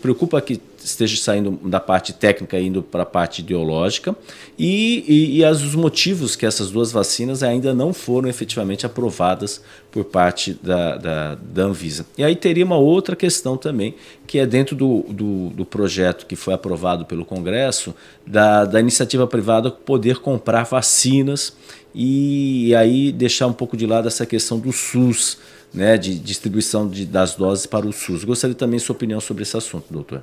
[0.00, 4.14] Preocupa que esteja saindo da parte técnica indo para a parte ideológica
[4.58, 9.62] e, e, e as, os motivos que essas duas vacinas ainda não foram efetivamente aprovadas
[9.90, 12.06] por parte da, da, da Anvisa.
[12.16, 13.94] E aí teria uma outra questão também,
[14.26, 17.94] que é dentro do, do, do projeto que foi aprovado pelo Congresso,
[18.26, 21.56] da, da iniciativa privada poder comprar vacinas
[21.94, 25.38] e, e aí deixar um pouco de lado essa questão do SUS
[25.72, 28.24] né, de distribuição de, das doses para o SUS.
[28.24, 30.22] Gostaria também sua opinião sobre esse assunto, doutor.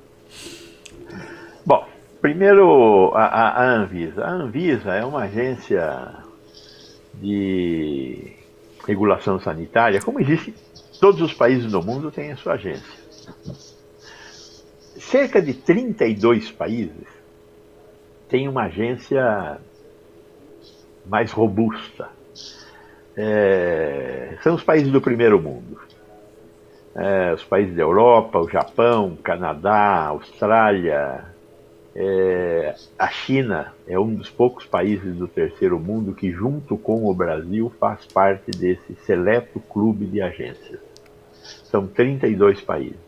[1.65, 1.87] Bom,
[2.21, 4.23] primeiro a, a, Anvisa.
[4.23, 6.15] A Anvisa é uma agência
[7.15, 8.33] de
[8.85, 10.53] regulação sanitária, como existe
[10.99, 12.97] todos os países do mundo têm a sua agência.
[14.97, 17.07] Cerca de 32 países
[18.29, 19.59] têm uma agência
[21.05, 22.09] mais robusta,
[23.15, 25.79] é, são os países do primeiro mundo.
[26.97, 31.25] É, os países da Europa, o Japão, Canadá, Austrália,
[31.95, 37.13] é, a China é um dos poucos países do terceiro mundo que, junto com o
[37.13, 40.79] Brasil, faz parte desse seleto clube de agências.
[41.65, 43.07] São 32 países.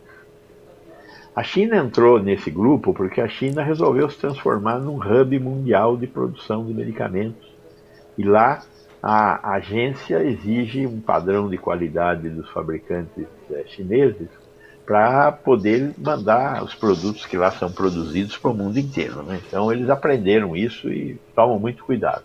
[1.36, 6.06] A China entrou nesse grupo porque a China resolveu se transformar num hub mundial de
[6.06, 7.48] produção de medicamentos.
[8.18, 8.62] E lá
[9.02, 14.28] a agência exige um padrão de qualidade dos fabricantes é, chineses
[14.86, 19.22] para poder mandar os produtos que lá são produzidos para o mundo inteiro.
[19.24, 19.40] Né?
[19.48, 22.24] Então eles aprenderam isso e tomam muito cuidado.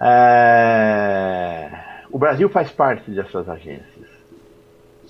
[0.00, 1.70] É...
[2.10, 4.08] O Brasil faz parte dessas agências.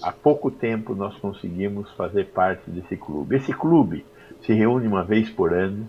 [0.02, 3.36] Há pouco tempo nós conseguimos fazer parte desse clube.
[3.36, 4.06] Esse clube
[4.42, 5.88] se reúne uma vez por ano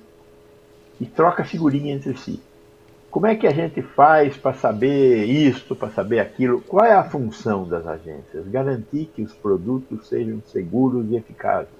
[1.00, 2.42] e troca figurinha entre si.
[3.12, 6.62] Como é que a gente faz para saber isto, para saber aquilo?
[6.62, 8.48] Qual é a função das agências?
[8.48, 11.74] Garantir que os produtos sejam seguros e eficazes.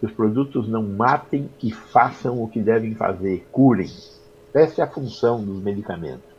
[0.00, 3.90] Que os produtos não matem e façam o que devem fazer, curem.
[4.54, 6.30] Essa é a função dos medicamentos.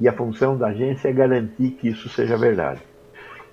[0.00, 2.80] E a função da agência é garantir que isso seja verdade.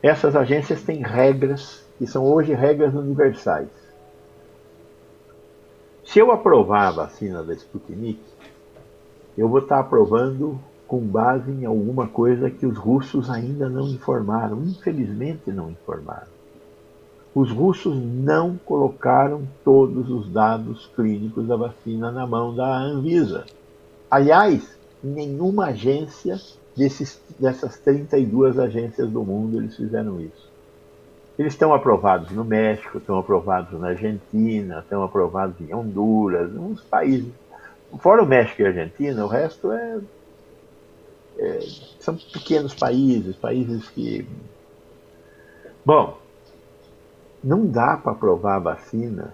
[0.02, 3.70] Essas agências têm regras, que são hoje regras universais.
[6.04, 8.20] Se eu aprovar a vacina da Sputnik,
[9.40, 14.62] eu vou estar aprovando com base em alguma coisa que os russos ainda não informaram,
[14.64, 16.28] infelizmente não informaram.
[17.34, 23.46] Os russos não colocaram todos os dados clínicos da vacina na mão da Anvisa.
[24.12, 26.38] Aliás, nenhuma agência
[26.76, 30.50] desses, dessas 32 agências do mundo eles fizeram isso.
[31.38, 37.32] Eles estão aprovados no México, estão aprovados na Argentina, estão aprovados em Honduras, uns países
[37.98, 40.00] Fora o México e a Argentina, o resto é,
[41.40, 41.60] é
[42.00, 44.28] são pequenos países, países que.
[45.84, 46.18] Bom,
[47.44, 49.34] não dá para aprovar a vacina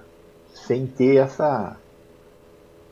[0.53, 1.77] sem ter essa.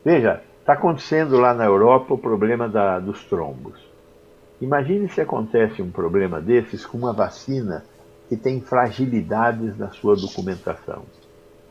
[0.03, 3.79] Veja, está acontecendo lá na Europa o problema da, dos trombos.
[4.61, 7.83] Imagine se acontece um problema desses com uma vacina
[8.29, 11.03] que tem fragilidades na sua documentação.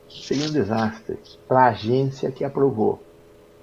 [0.08, 1.18] Seria um desastre
[1.48, 3.02] para a agência que aprovou.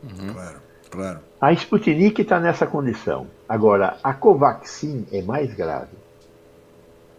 [0.04, 0.34] Uhum.
[0.34, 1.20] Claro, claro.
[1.39, 3.28] A Sputnik está nessa condição.
[3.47, 5.97] Agora, a Covaxin é mais grave.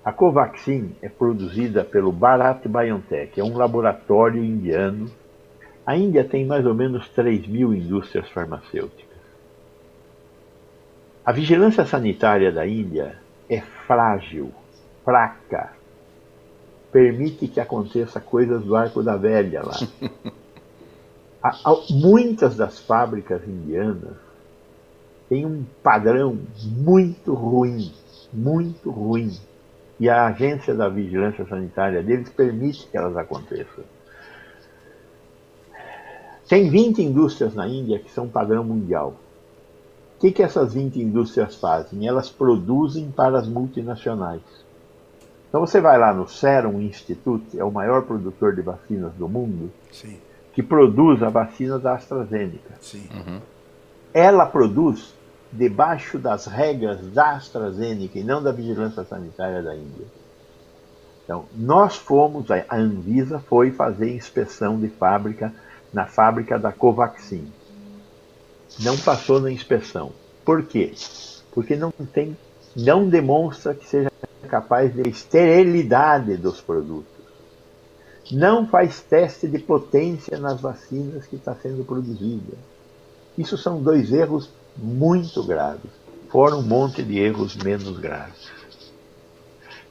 [0.04, 5.10] A Covaxin é produzida pelo Bharat Biotech, é um laboratório indiano.
[5.84, 9.10] A Índia tem mais ou menos 3 mil indústrias farmacêuticas.
[11.24, 13.16] A vigilância sanitária da Índia
[13.48, 14.52] é frágil,
[15.04, 15.72] fraca.
[16.90, 19.76] Permite que aconteça coisas do arco da velha lá.
[21.90, 24.16] muitas das fábricas indianas
[25.28, 27.92] têm um padrão muito ruim,
[28.32, 29.32] muito ruim.
[29.98, 33.84] E a agência da vigilância sanitária deles permite que elas aconteçam.
[36.48, 39.14] Tem 20 indústrias na Índia que são padrão mundial.
[40.16, 42.06] O que, que essas 20 indústrias fazem?
[42.06, 44.42] Elas produzem para as multinacionais.
[45.48, 49.70] Então você vai lá no Serum Institute, é o maior produtor de vacinas do mundo.
[49.90, 50.18] Sim
[50.60, 52.74] que produz a vacina da AstraZeneca.
[52.82, 53.08] Sim.
[53.14, 53.40] Uhum.
[54.12, 55.14] Ela produz
[55.50, 60.06] debaixo das regras da AstraZeneca e não da vigilância sanitária da Índia.
[61.24, 65.52] Então, nós fomos, a Anvisa foi fazer inspeção de fábrica
[65.92, 67.50] na fábrica da Covaxin.
[68.80, 70.12] Não passou na inspeção.
[70.44, 70.92] Por quê?
[71.54, 72.36] Porque não tem,
[72.76, 74.10] não demonstra que seja
[74.48, 77.09] capaz de esterilidade dos produtos
[78.32, 82.56] não faz teste de potência nas vacinas que está sendo produzida.
[83.36, 85.90] Isso são dois erros muito graves,
[86.28, 88.50] fora um monte de erros menos graves.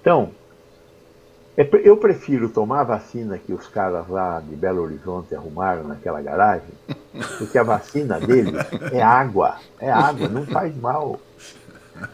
[0.01, 0.31] Então,
[1.57, 6.21] é eu prefiro tomar a vacina que os caras lá de Belo Horizonte arrumaram naquela
[6.21, 6.69] garagem,
[7.37, 8.53] porque a vacina deles
[8.93, 11.19] é água, é água, não faz mal.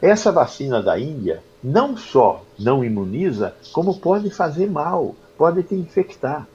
[0.02, 6.48] Essa vacina da Índia não só não imuniza, como pode fazer mal pode te infectar.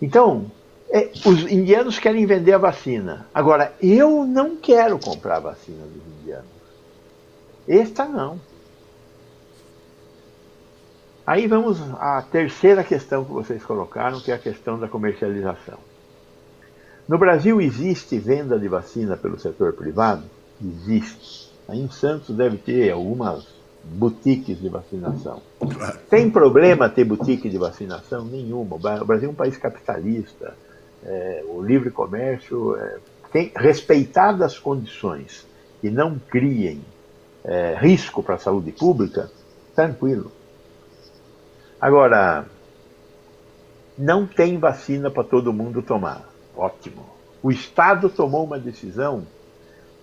[0.00, 0.50] Então,
[0.90, 3.26] é, os indianos querem vender a vacina.
[3.34, 6.46] Agora, eu não quero comprar a vacina dos indianos.
[7.66, 8.38] Esta não.
[11.26, 15.78] Aí vamos à terceira questão que vocês colocaram, que é a questão da comercialização.
[17.08, 20.24] No Brasil existe venda de vacina pelo setor privado?
[20.62, 21.50] Existe.
[21.66, 23.46] Aí em Santos deve ter algumas
[23.84, 25.42] boutiques de vacinação.
[26.08, 28.24] Tem problema ter boutique de vacinação?
[28.24, 28.76] Nenhuma.
[28.76, 30.56] O Brasil é um país capitalista.
[31.04, 32.98] É, o livre comércio é,
[33.30, 35.46] tem respeitadas as condições
[35.80, 36.80] que não criem
[37.44, 39.30] é, risco para a saúde pública,
[39.74, 40.32] tranquilo.
[41.78, 42.46] Agora,
[43.98, 46.26] não tem vacina para todo mundo tomar.
[46.56, 47.04] Ótimo.
[47.42, 49.26] O Estado tomou uma decisão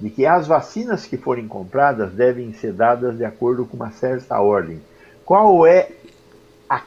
[0.01, 4.41] de que as vacinas que forem compradas devem ser dadas de acordo com uma certa
[4.41, 4.81] ordem.
[5.23, 5.91] Qual é
[6.67, 6.83] a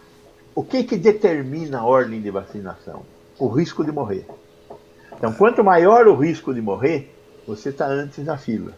[0.53, 3.03] o que, que determina a ordem de vacinação?
[3.39, 4.27] O risco de morrer.
[5.17, 7.15] Então, quanto maior o risco de morrer,
[7.47, 8.73] você está antes na fila.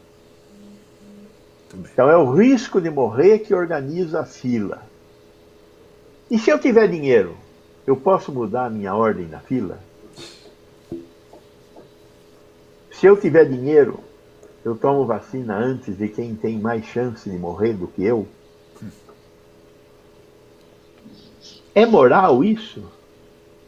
[1.75, 4.83] Então, é o risco de morrer que organiza a fila.
[6.31, 7.37] E se eu tiver dinheiro,
[7.87, 9.79] eu posso mudar a minha ordem na fila?
[12.91, 14.01] Se eu tiver dinheiro,
[14.67, 18.27] eu tomo vacina antes de quem tem mais chance de morrer do que eu?
[21.73, 22.83] É moral isso?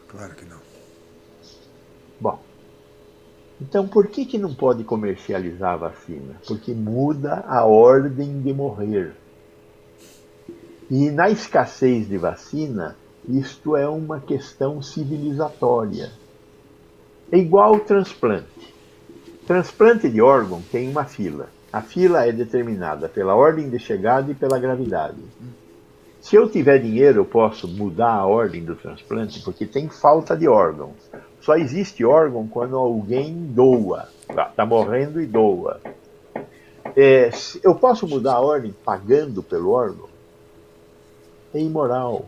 [0.09, 0.59] Claro que não.
[2.21, 2.41] Bom,
[3.61, 6.35] então por que, que não pode comercializar a vacina?
[6.49, 9.15] Porque muda a ordem de morrer.
[10.91, 12.97] E na escassez de vacina,
[13.29, 16.11] isto é uma questão civilizatória.
[17.31, 18.78] É igual ao transplante.
[19.49, 21.49] Transplante de órgão tem uma fila.
[21.73, 25.17] A fila é determinada pela ordem de chegada e pela gravidade.
[26.21, 30.47] Se eu tiver dinheiro, eu posso mudar a ordem do transplante, porque tem falta de
[30.47, 30.97] órgãos.
[31.41, 35.81] Só existe órgão quando alguém doa, está tá morrendo e doa.
[36.95, 37.31] É,
[37.65, 40.11] eu posso mudar a ordem pagando pelo órgão?
[41.55, 42.27] É imoral.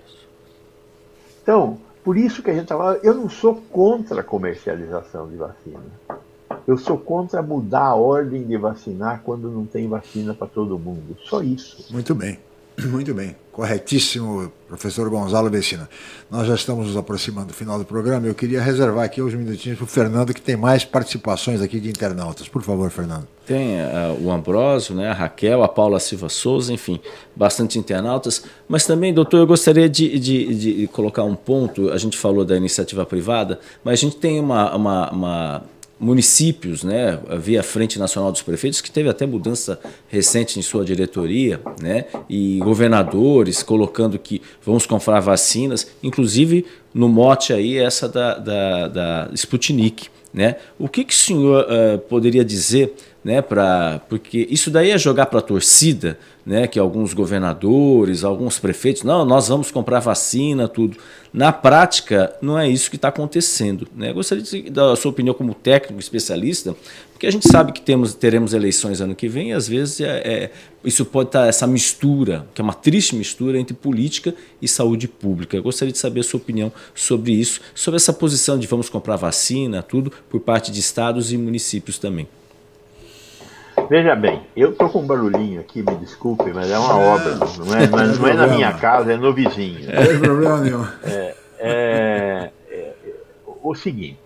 [1.42, 2.98] Então, por isso que a gente estava.
[3.02, 5.84] Eu não sou contra a comercialização de vacina.
[6.66, 11.16] Eu sou contra mudar a ordem de vacinar quando não tem vacina para todo mundo.
[11.24, 11.92] Só isso.
[11.92, 12.38] Muito bem.
[12.88, 15.88] Muito bem, corretíssimo, professor Gonzalo Vecina.
[16.30, 18.26] Nós já estamos nos aproximando do final do programa.
[18.26, 21.88] Eu queria reservar aqui uns minutinhos para o Fernando, que tem mais participações aqui de
[21.88, 22.48] internautas.
[22.48, 23.26] Por favor, Fernando.
[23.46, 27.00] Tem uh, o Ambrósio, né, a Raquel, a Paula Silva Souza, enfim,
[27.34, 28.44] bastante internautas.
[28.68, 31.90] Mas também, doutor, eu gostaria de, de, de colocar um ponto.
[31.90, 35.62] A gente falou da iniciativa privada, mas a gente tem uma, uma, uma
[36.00, 39.78] municípios, né, via Frente Nacional dos Prefeitos, que teve até mudança
[40.08, 46.64] recente em sua diretoria, né, e governadores colocando que vamos comprar vacinas, inclusive
[46.94, 50.08] no mote aí essa da, da, da Sputnik.
[50.32, 50.56] Né?
[50.78, 55.26] O que, que o senhor uh, poderia dizer né, para porque isso daí é jogar
[55.26, 60.96] para a torcida, né, que alguns governadores, alguns prefeitos, não, nós vamos comprar vacina, tudo.
[61.32, 63.86] Na prática, não é isso que está acontecendo.
[63.94, 64.12] Né?
[64.12, 66.74] Gostaria de dar a sua opinião como técnico, especialista,
[67.12, 70.22] porque a gente sabe que temos, teremos eleições ano que vem e às vezes é,
[70.24, 70.50] é,
[70.82, 75.06] isso pode estar, tá, essa mistura, que é uma triste mistura entre política e saúde
[75.06, 75.56] pública.
[75.56, 79.16] Eu gostaria de saber a sua opinião sobre isso, sobre essa posição de vamos comprar
[79.16, 82.26] vacina, tudo, por parte de estados e municípios também.
[83.90, 87.74] Veja bem, eu tô com um barulhinho aqui, me desculpe, mas é uma obra, não
[87.74, 89.80] é, mas não é na minha casa, é no vizinho.
[89.80, 90.86] Não tem problema nenhum.
[91.02, 92.92] É, é, é,
[93.60, 94.20] o seguinte,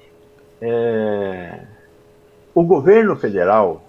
[0.60, 1.60] é,
[2.54, 3.82] o governo federal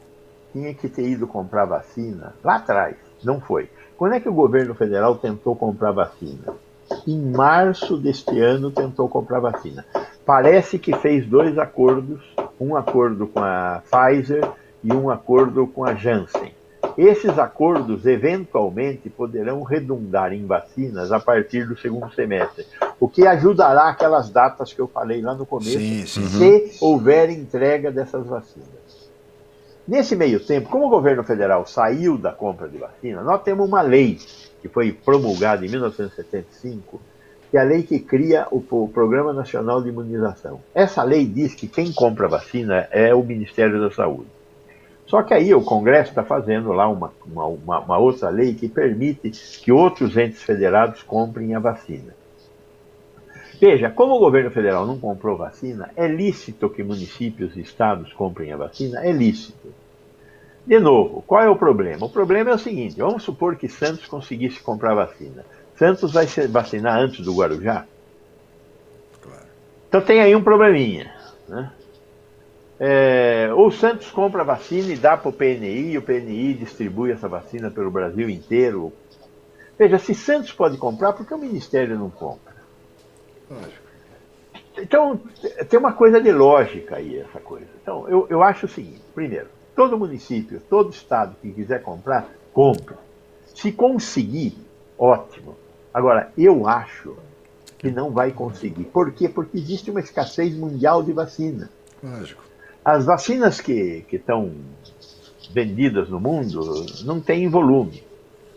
[0.53, 3.69] tinha que ter ido comprar vacina lá atrás, não foi.
[3.97, 6.53] Quando é que o governo federal tentou comprar vacina?
[7.05, 9.83] Em março deste ano tentou comprar vacina.
[10.25, 12.21] Parece que fez dois acordos,
[12.61, 14.49] um acordo com a Pfizer
[14.85, 16.53] e um acordo com a Janssen.
[16.95, 22.65] Esses acordos, eventualmente, poderão redundar em vacinas a partir do segundo semestre,
[22.99, 26.27] o que ajudará aquelas datas que eu falei lá no começo, sim, sim.
[26.29, 29.09] se houver entrega dessas vacinas.
[29.87, 33.81] Nesse meio tempo, como o governo federal saiu da compra de vacina, nós temos uma
[33.81, 34.19] lei
[34.61, 37.01] que foi promulgada em 1975,
[37.51, 40.61] que é a lei que cria o Programa Nacional de Imunização.
[40.73, 44.34] Essa lei diz que quem compra vacina é o Ministério da Saúde.
[45.15, 49.31] Só que aí o Congresso está fazendo lá uma, uma, uma, outra lei que permite
[49.63, 52.13] que outros entes federados comprem a vacina.
[53.57, 58.51] Veja, como o governo federal não comprou vacina, é lícito que municípios e estados comprem
[58.51, 59.05] a vacina?
[59.05, 59.73] É lícito.
[60.67, 62.07] De novo, qual é o problema?
[62.07, 65.45] O problema é o seguinte: vamos supor que Santos conseguisse comprar vacina.
[65.77, 67.85] Santos vai se vacinar antes do Guarujá?
[69.21, 69.45] Claro.
[69.87, 71.09] Então tem aí um probleminha.
[71.47, 71.71] Né?
[72.79, 77.11] É, o Santos compra a vacina e dá para o PNI, e o PNI distribui
[77.11, 78.91] essa vacina pelo Brasil inteiro.
[79.77, 82.55] Veja, se Santos pode comprar, por que o Ministério não compra?
[84.77, 85.19] Então,
[85.69, 87.67] tem uma coisa de lógica aí, essa coisa.
[87.81, 92.97] Então, eu, eu acho o seguinte: primeiro, todo município, todo estado que quiser comprar, compra.
[93.53, 94.57] Se conseguir,
[94.97, 95.55] ótimo.
[95.93, 97.15] Agora, eu acho
[97.77, 98.83] que não vai conseguir.
[98.85, 99.29] Por quê?
[99.29, 101.69] Porque existe uma escassez mundial de vacina.
[102.03, 102.43] Lógico.
[102.85, 104.53] As vacinas que estão
[105.51, 108.03] vendidas no mundo não têm volume,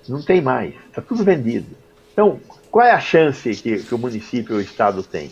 [0.06, 1.74] não tem mais, está tudo vendido.
[2.12, 2.38] Então,
[2.70, 5.30] qual é a chance que, que o município ou o estado tem?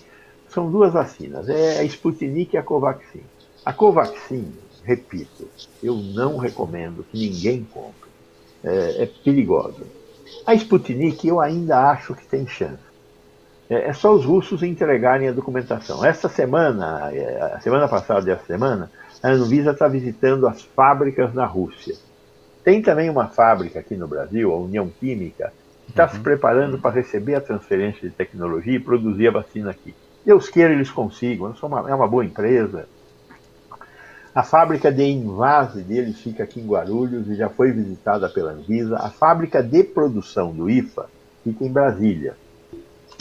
[0.49, 3.21] São duas vacinas, é a Sputnik e a Covaxin.
[3.63, 4.51] A Covaxin,
[4.83, 5.47] repito,
[5.83, 8.09] eu não recomendo que ninguém compre,
[8.65, 9.83] é, é perigosa.
[10.47, 12.86] A Sputnik eu ainda acho que tem chance.
[13.69, 16.05] É, é só os russos entregarem a documentação.
[16.05, 18.91] Essa semana, é, a semana passada e essa semana,
[19.23, 21.97] a Anvisa está visitando as fábricas na Rússia.
[22.63, 25.53] Tem também uma fábrica aqui no Brasil, a União Química,
[25.85, 26.11] que está uhum.
[26.11, 29.95] se preparando para receber a transferência de tecnologia e produzir a vacina aqui.
[30.25, 31.55] Deus queira eles consigam,
[31.89, 32.89] é uma boa empresa.
[34.35, 38.97] A fábrica de invase deles fica aqui em Guarulhos e já foi visitada pela Anvisa.
[38.97, 41.09] A fábrica de produção do IFA
[41.43, 42.37] fica em Brasília.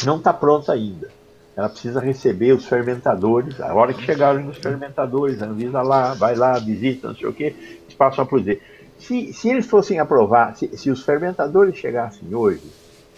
[0.03, 1.09] Não está pronta ainda.
[1.55, 3.61] Ela precisa receber os fermentadores.
[3.61, 7.33] A hora que chegarem os fermentadores, a Anvisa lá, vai lá, visita, não sei o
[7.33, 8.61] quê, eles passam a produzir.
[8.99, 12.63] Se, se eles fossem aprovar, se, se os fermentadores chegassem hoje,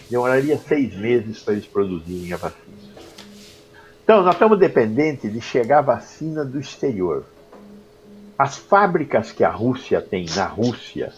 [0.08, 2.78] demoraria seis meses para eles produzirem a vacina.
[4.04, 7.24] Então, nós estamos dependentes de chegar vacina do exterior.
[8.38, 11.12] As fábricas que a Rússia tem na Rússia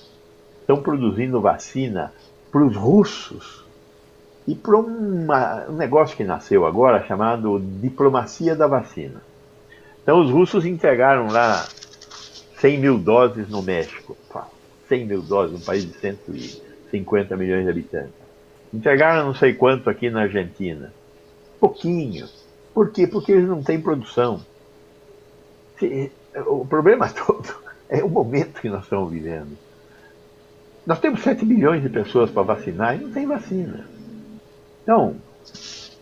[0.61, 2.13] estão produzindo vacina
[2.51, 3.65] para os russos
[4.51, 9.23] e para um negócio que nasceu agora chamado diplomacia da vacina.
[10.03, 11.69] Então, os russos entregaram lá
[12.59, 14.17] 100 mil doses no México.
[14.89, 18.13] 100 mil doses, um país de 150 milhões de habitantes.
[18.75, 20.93] Entregaram não sei quanto aqui na Argentina.
[21.61, 22.27] Pouquinho.
[22.75, 23.07] Por quê?
[23.07, 24.45] Porque eles não têm produção.
[26.49, 27.55] O problema todo
[27.89, 29.57] é o momento que nós estamos vivendo.
[30.85, 34.00] Nós temos 7 milhões de pessoas para vacinar e não tem vacina.
[34.91, 35.15] Então,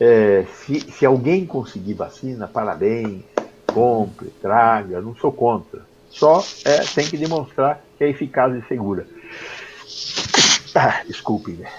[0.01, 3.23] é, se, se alguém conseguir vacina, parabéns,
[3.67, 5.83] compre, traga, não sou contra.
[6.09, 9.07] Só é, tem que demonstrar que é eficaz e segura.
[10.75, 11.71] Ah, desculpe, né?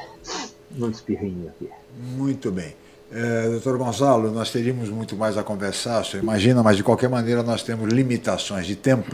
[0.77, 1.67] Um espirrinho aqui.
[2.15, 2.75] Muito bem.
[3.11, 7.41] É, doutor Gonzalo, nós teríamos muito mais a conversar, você imagina, mas de qualquer maneira
[7.41, 9.09] nós temos limitações de tempo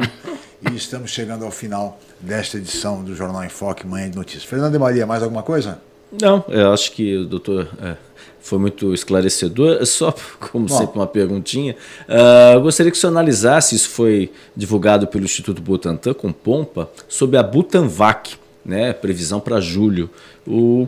[0.70, 4.44] e estamos chegando ao final desta edição do Jornal em Foque, Manhã de Notícias.
[4.44, 5.80] Fernando e Maria, mais alguma coisa?
[6.12, 7.96] Não, eu acho que o doutor é,
[8.40, 9.84] foi muito esclarecedor.
[9.88, 10.14] Só,
[10.52, 10.78] como Bom.
[10.78, 11.76] sempre, uma perguntinha.
[12.08, 16.90] Uh, eu gostaria que o senhor analisasse, isso foi divulgado pelo Instituto Butantan com pompa,
[17.08, 20.10] sobre a Butanvac, né, previsão para julho.
[20.48, 20.88] O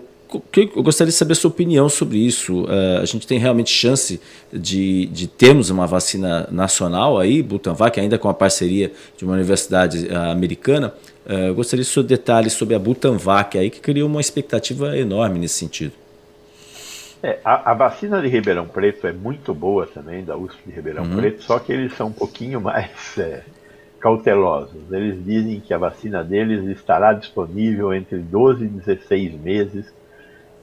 [0.76, 2.64] eu gostaria de saber a sua opinião sobre isso.
[2.64, 4.20] Uh, a gente tem realmente chance
[4.52, 10.08] de, de termos uma vacina nacional aí, Butanvac, ainda com a parceria de uma universidade
[10.08, 10.94] uh, americana.
[11.28, 15.38] Uh, eu gostaria de seu detalhes sobre a Butanvac aí, que criou uma expectativa enorme
[15.38, 15.92] nesse sentido.
[17.22, 21.04] É, a, a, vacina de Ribeirão Preto é muito boa também, da USP de Ribeirão
[21.04, 21.18] uhum.
[21.18, 23.44] Preto, só que eles são um pouquinho mais é,
[24.00, 24.90] cautelosos.
[24.90, 29.94] Eles dizem que a vacina deles estará disponível entre 12 e 16 meses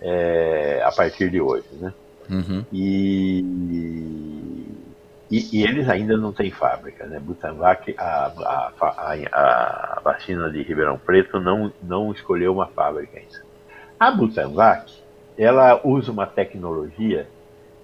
[0.01, 1.66] é, a partir de hoje.
[1.78, 1.93] Né?
[2.31, 2.65] Uhum.
[2.73, 3.45] E,
[5.35, 7.06] e, e, eles ainda não têm fábrica.
[7.06, 7.19] Né?
[7.19, 13.43] Butanvac, a, a, a, a, vacina de Ribeirão Preto, não, não escolheu uma fábrica ainda.
[13.98, 14.93] A Butanvac,
[15.36, 17.27] ela usa uma tecnologia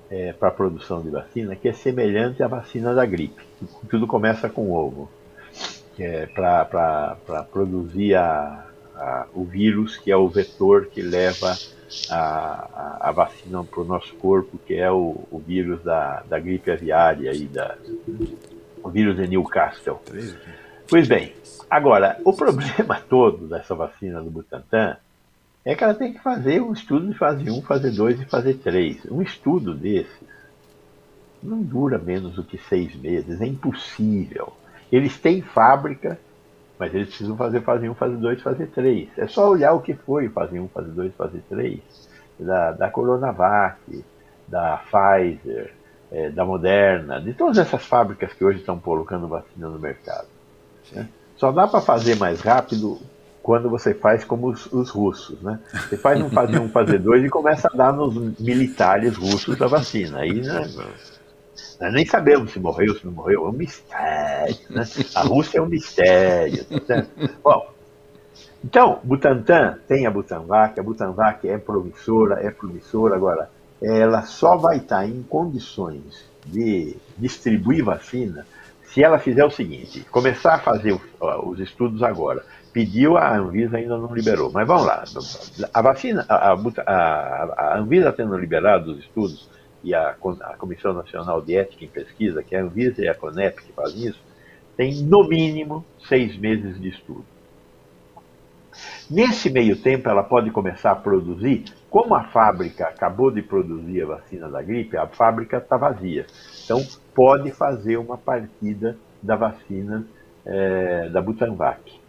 [0.08, 3.42] é, para produção de vacina que é semelhante à vacina da gripe.
[3.88, 5.10] Tudo começa com ovo,
[5.98, 7.16] é para
[7.50, 8.64] produzir a,
[8.94, 11.56] a, o vírus, que é o vetor que leva
[12.10, 16.70] a, a, vacina para o nosso corpo, que é o, o vírus da, da gripe
[16.70, 17.76] aviária e da,
[18.82, 20.00] o vírus de Newcastle.
[20.88, 21.34] Pois bem,
[21.68, 24.96] agora, o problema todo dessa vacina do Butantan
[25.64, 28.54] é que ela tem que fazer um estudo de fase 1, fase 2 e fase
[28.54, 29.06] 3.
[29.10, 30.20] Um estudo desses
[31.42, 34.52] não dura menos do que seis meses, é impossível.
[34.90, 36.18] Eles têm fábrica
[36.80, 39.10] mas eles precisam fazer fase 1, fase 2, fase 3.
[39.18, 41.78] É só olhar o que foi fase 1, fase 2, fase 3,
[42.38, 44.02] da, da Coronavac,
[44.48, 45.74] da Pfizer,
[46.10, 50.26] é, da Moderna, de todas essas fábricas que hoje estão colocando vacina no mercado.
[50.90, 51.06] Né?
[51.36, 52.98] Só dá para fazer mais rápido
[53.42, 55.60] quando você faz como os, os, russos, né?
[55.72, 59.66] Você faz um fase 1, fase 2 e começa a dar nos militares russos a
[59.66, 60.20] vacina.
[60.20, 60.66] Aí, né?
[61.80, 64.56] Nós nem sabemos se morreu, se não morreu, é um mistério.
[64.70, 64.82] Né?
[65.14, 66.64] A Rússia é um mistério.
[66.86, 67.06] Tá
[67.42, 67.70] Bom,
[68.64, 73.50] então, Butantan tem a Butanvac, a Butanvac é promissora, é promissora, agora,
[73.82, 78.46] ela só vai estar em condições de distribuir vacina
[78.84, 81.00] se ela fizer o seguinte, começar a fazer
[81.44, 85.04] os estudos agora, pediu, a Anvisa ainda não liberou, mas vamos lá,
[85.72, 89.48] a vacina, a, a, a Anvisa tendo liberado os estudos,
[89.82, 93.14] e a, a Comissão Nacional de Ética em Pesquisa, que é a Anvisa e a
[93.14, 94.20] CONEP que fazem isso,
[94.76, 97.24] tem no mínimo seis meses de estudo.
[99.10, 101.64] Nesse meio tempo, ela pode começar a produzir.
[101.90, 106.26] Como a fábrica acabou de produzir a vacina da gripe, a fábrica está vazia.
[106.64, 106.80] Então,
[107.14, 110.06] pode fazer uma partida da vacina
[110.46, 112.00] é, da Butanvac.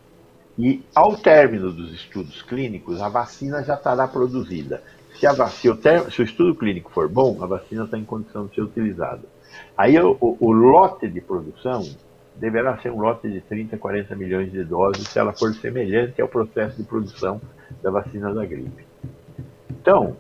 [0.58, 4.84] E ao término dos estudos clínicos, a vacina já estará produzida.
[5.22, 8.04] Se, a, se, o, ter, se o estudo clínico for bom, a vacina está em
[8.04, 9.22] condição de ser utilizada.
[9.78, 11.88] Aí o, o, o lote de produção
[12.36, 16.28] deverá ser um lote de 30, 40 milhões de doses se ela for semelhante ao
[16.28, 17.40] processo de produção
[17.84, 18.84] da vacina da gripe.
[19.70, 20.18] Então,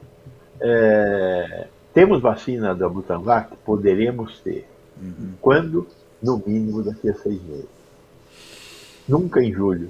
[0.59, 1.65] é,
[1.95, 3.55] temos vacina da Butanvac?
[3.65, 4.67] Poderemos ter.
[5.01, 5.31] Uhum.
[5.41, 5.87] Quando?
[6.21, 7.65] No mínimo daqui a seis meses.
[9.09, 9.89] Nunca em julho.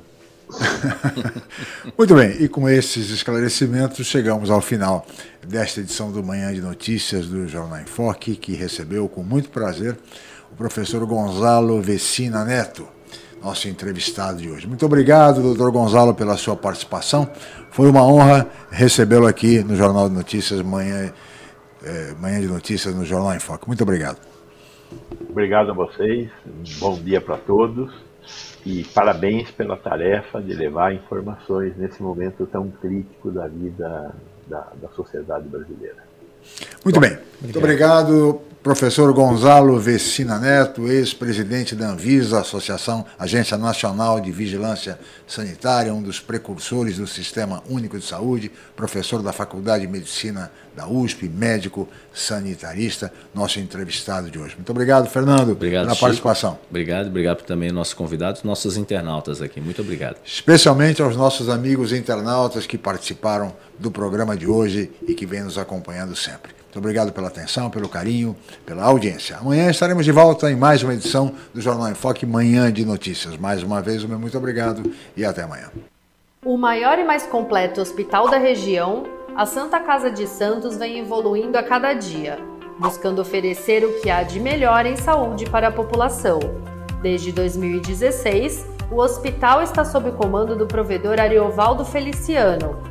[1.97, 5.05] Muito bem, e com esses esclarecimentos chegamos ao final
[5.45, 9.97] desta edição do Manhã de Notícias do Jornal em Foque, que recebeu com muito prazer
[10.51, 12.87] o professor Gonzalo Vecina Neto,
[13.41, 14.67] nosso entrevistado de hoje.
[14.67, 17.29] Muito obrigado, doutor Gonzalo, pela sua participação.
[17.71, 21.11] Foi uma honra recebê-lo aqui no Jornal de Notícias, Manhã,
[21.83, 23.67] é, Manhã de Notícias no Jornal em Foque.
[23.67, 24.17] Muito obrigado.
[25.29, 26.29] Obrigado a vocês,
[26.79, 28.10] bom dia para todos
[28.65, 34.11] e parabéns pela tarefa de levar informações nesse momento tão crítico da vida
[34.47, 35.97] da, da sociedade brasileira.
[36.83, 38.41] Muito bem, muito obrigado.
[38.63, 46.19] Professor Gonzalo Vecina Neto, ex-presidente da Anvisa, Associação Agência Nacional de Vigilância Sanitária, um dos
[46.19, 53.11] precursores do Sistema Único de Saúde, professor da Faculdade de Medicina da USP, médico sanitarista,
[53.33, 54.53] nosso entrevistado de hoje.
[54.55, 56.05] Muito obrigado, Fernando, obrigado, pela Chico.
[56.05, 56.59] participação.
[56.69, 59.59] Obrigado, obrigado também aos nossos convidados, nossos internautas aqui.
[59.59, 60.17] Muito obrigado.
[60.23, 65.57] Especialmente aos nossos amigos internautas que participaram do programa de hoje e que vêm nos
[65.57, 66.60] acompanhando sempre.
[66.71, 68.33] Muito obrigado pela atenção, pelo carinho,
[68.65, 69.35] pela audiência.
[69.35, 73.35] Amanhã estaremos de volta em mais uma edição do Jornal em Foque, Manhã de Notícias.
[73.35, 75.69] Mais uma vez, o meu muito obrigado e até amanhã.
[76.45, 79.03] O maior e mais completo hospital da região,
[79.35, 82.39] a Santa Casa de Santos vem evoluindo a cada dia,
[82.79, 86.39] buscando oferecer o que há de melhor em saúde para a população.
[87.01, 92.90] Desde 2016, o hospital está sob o comando do provedor Ariovaldo Feliciano,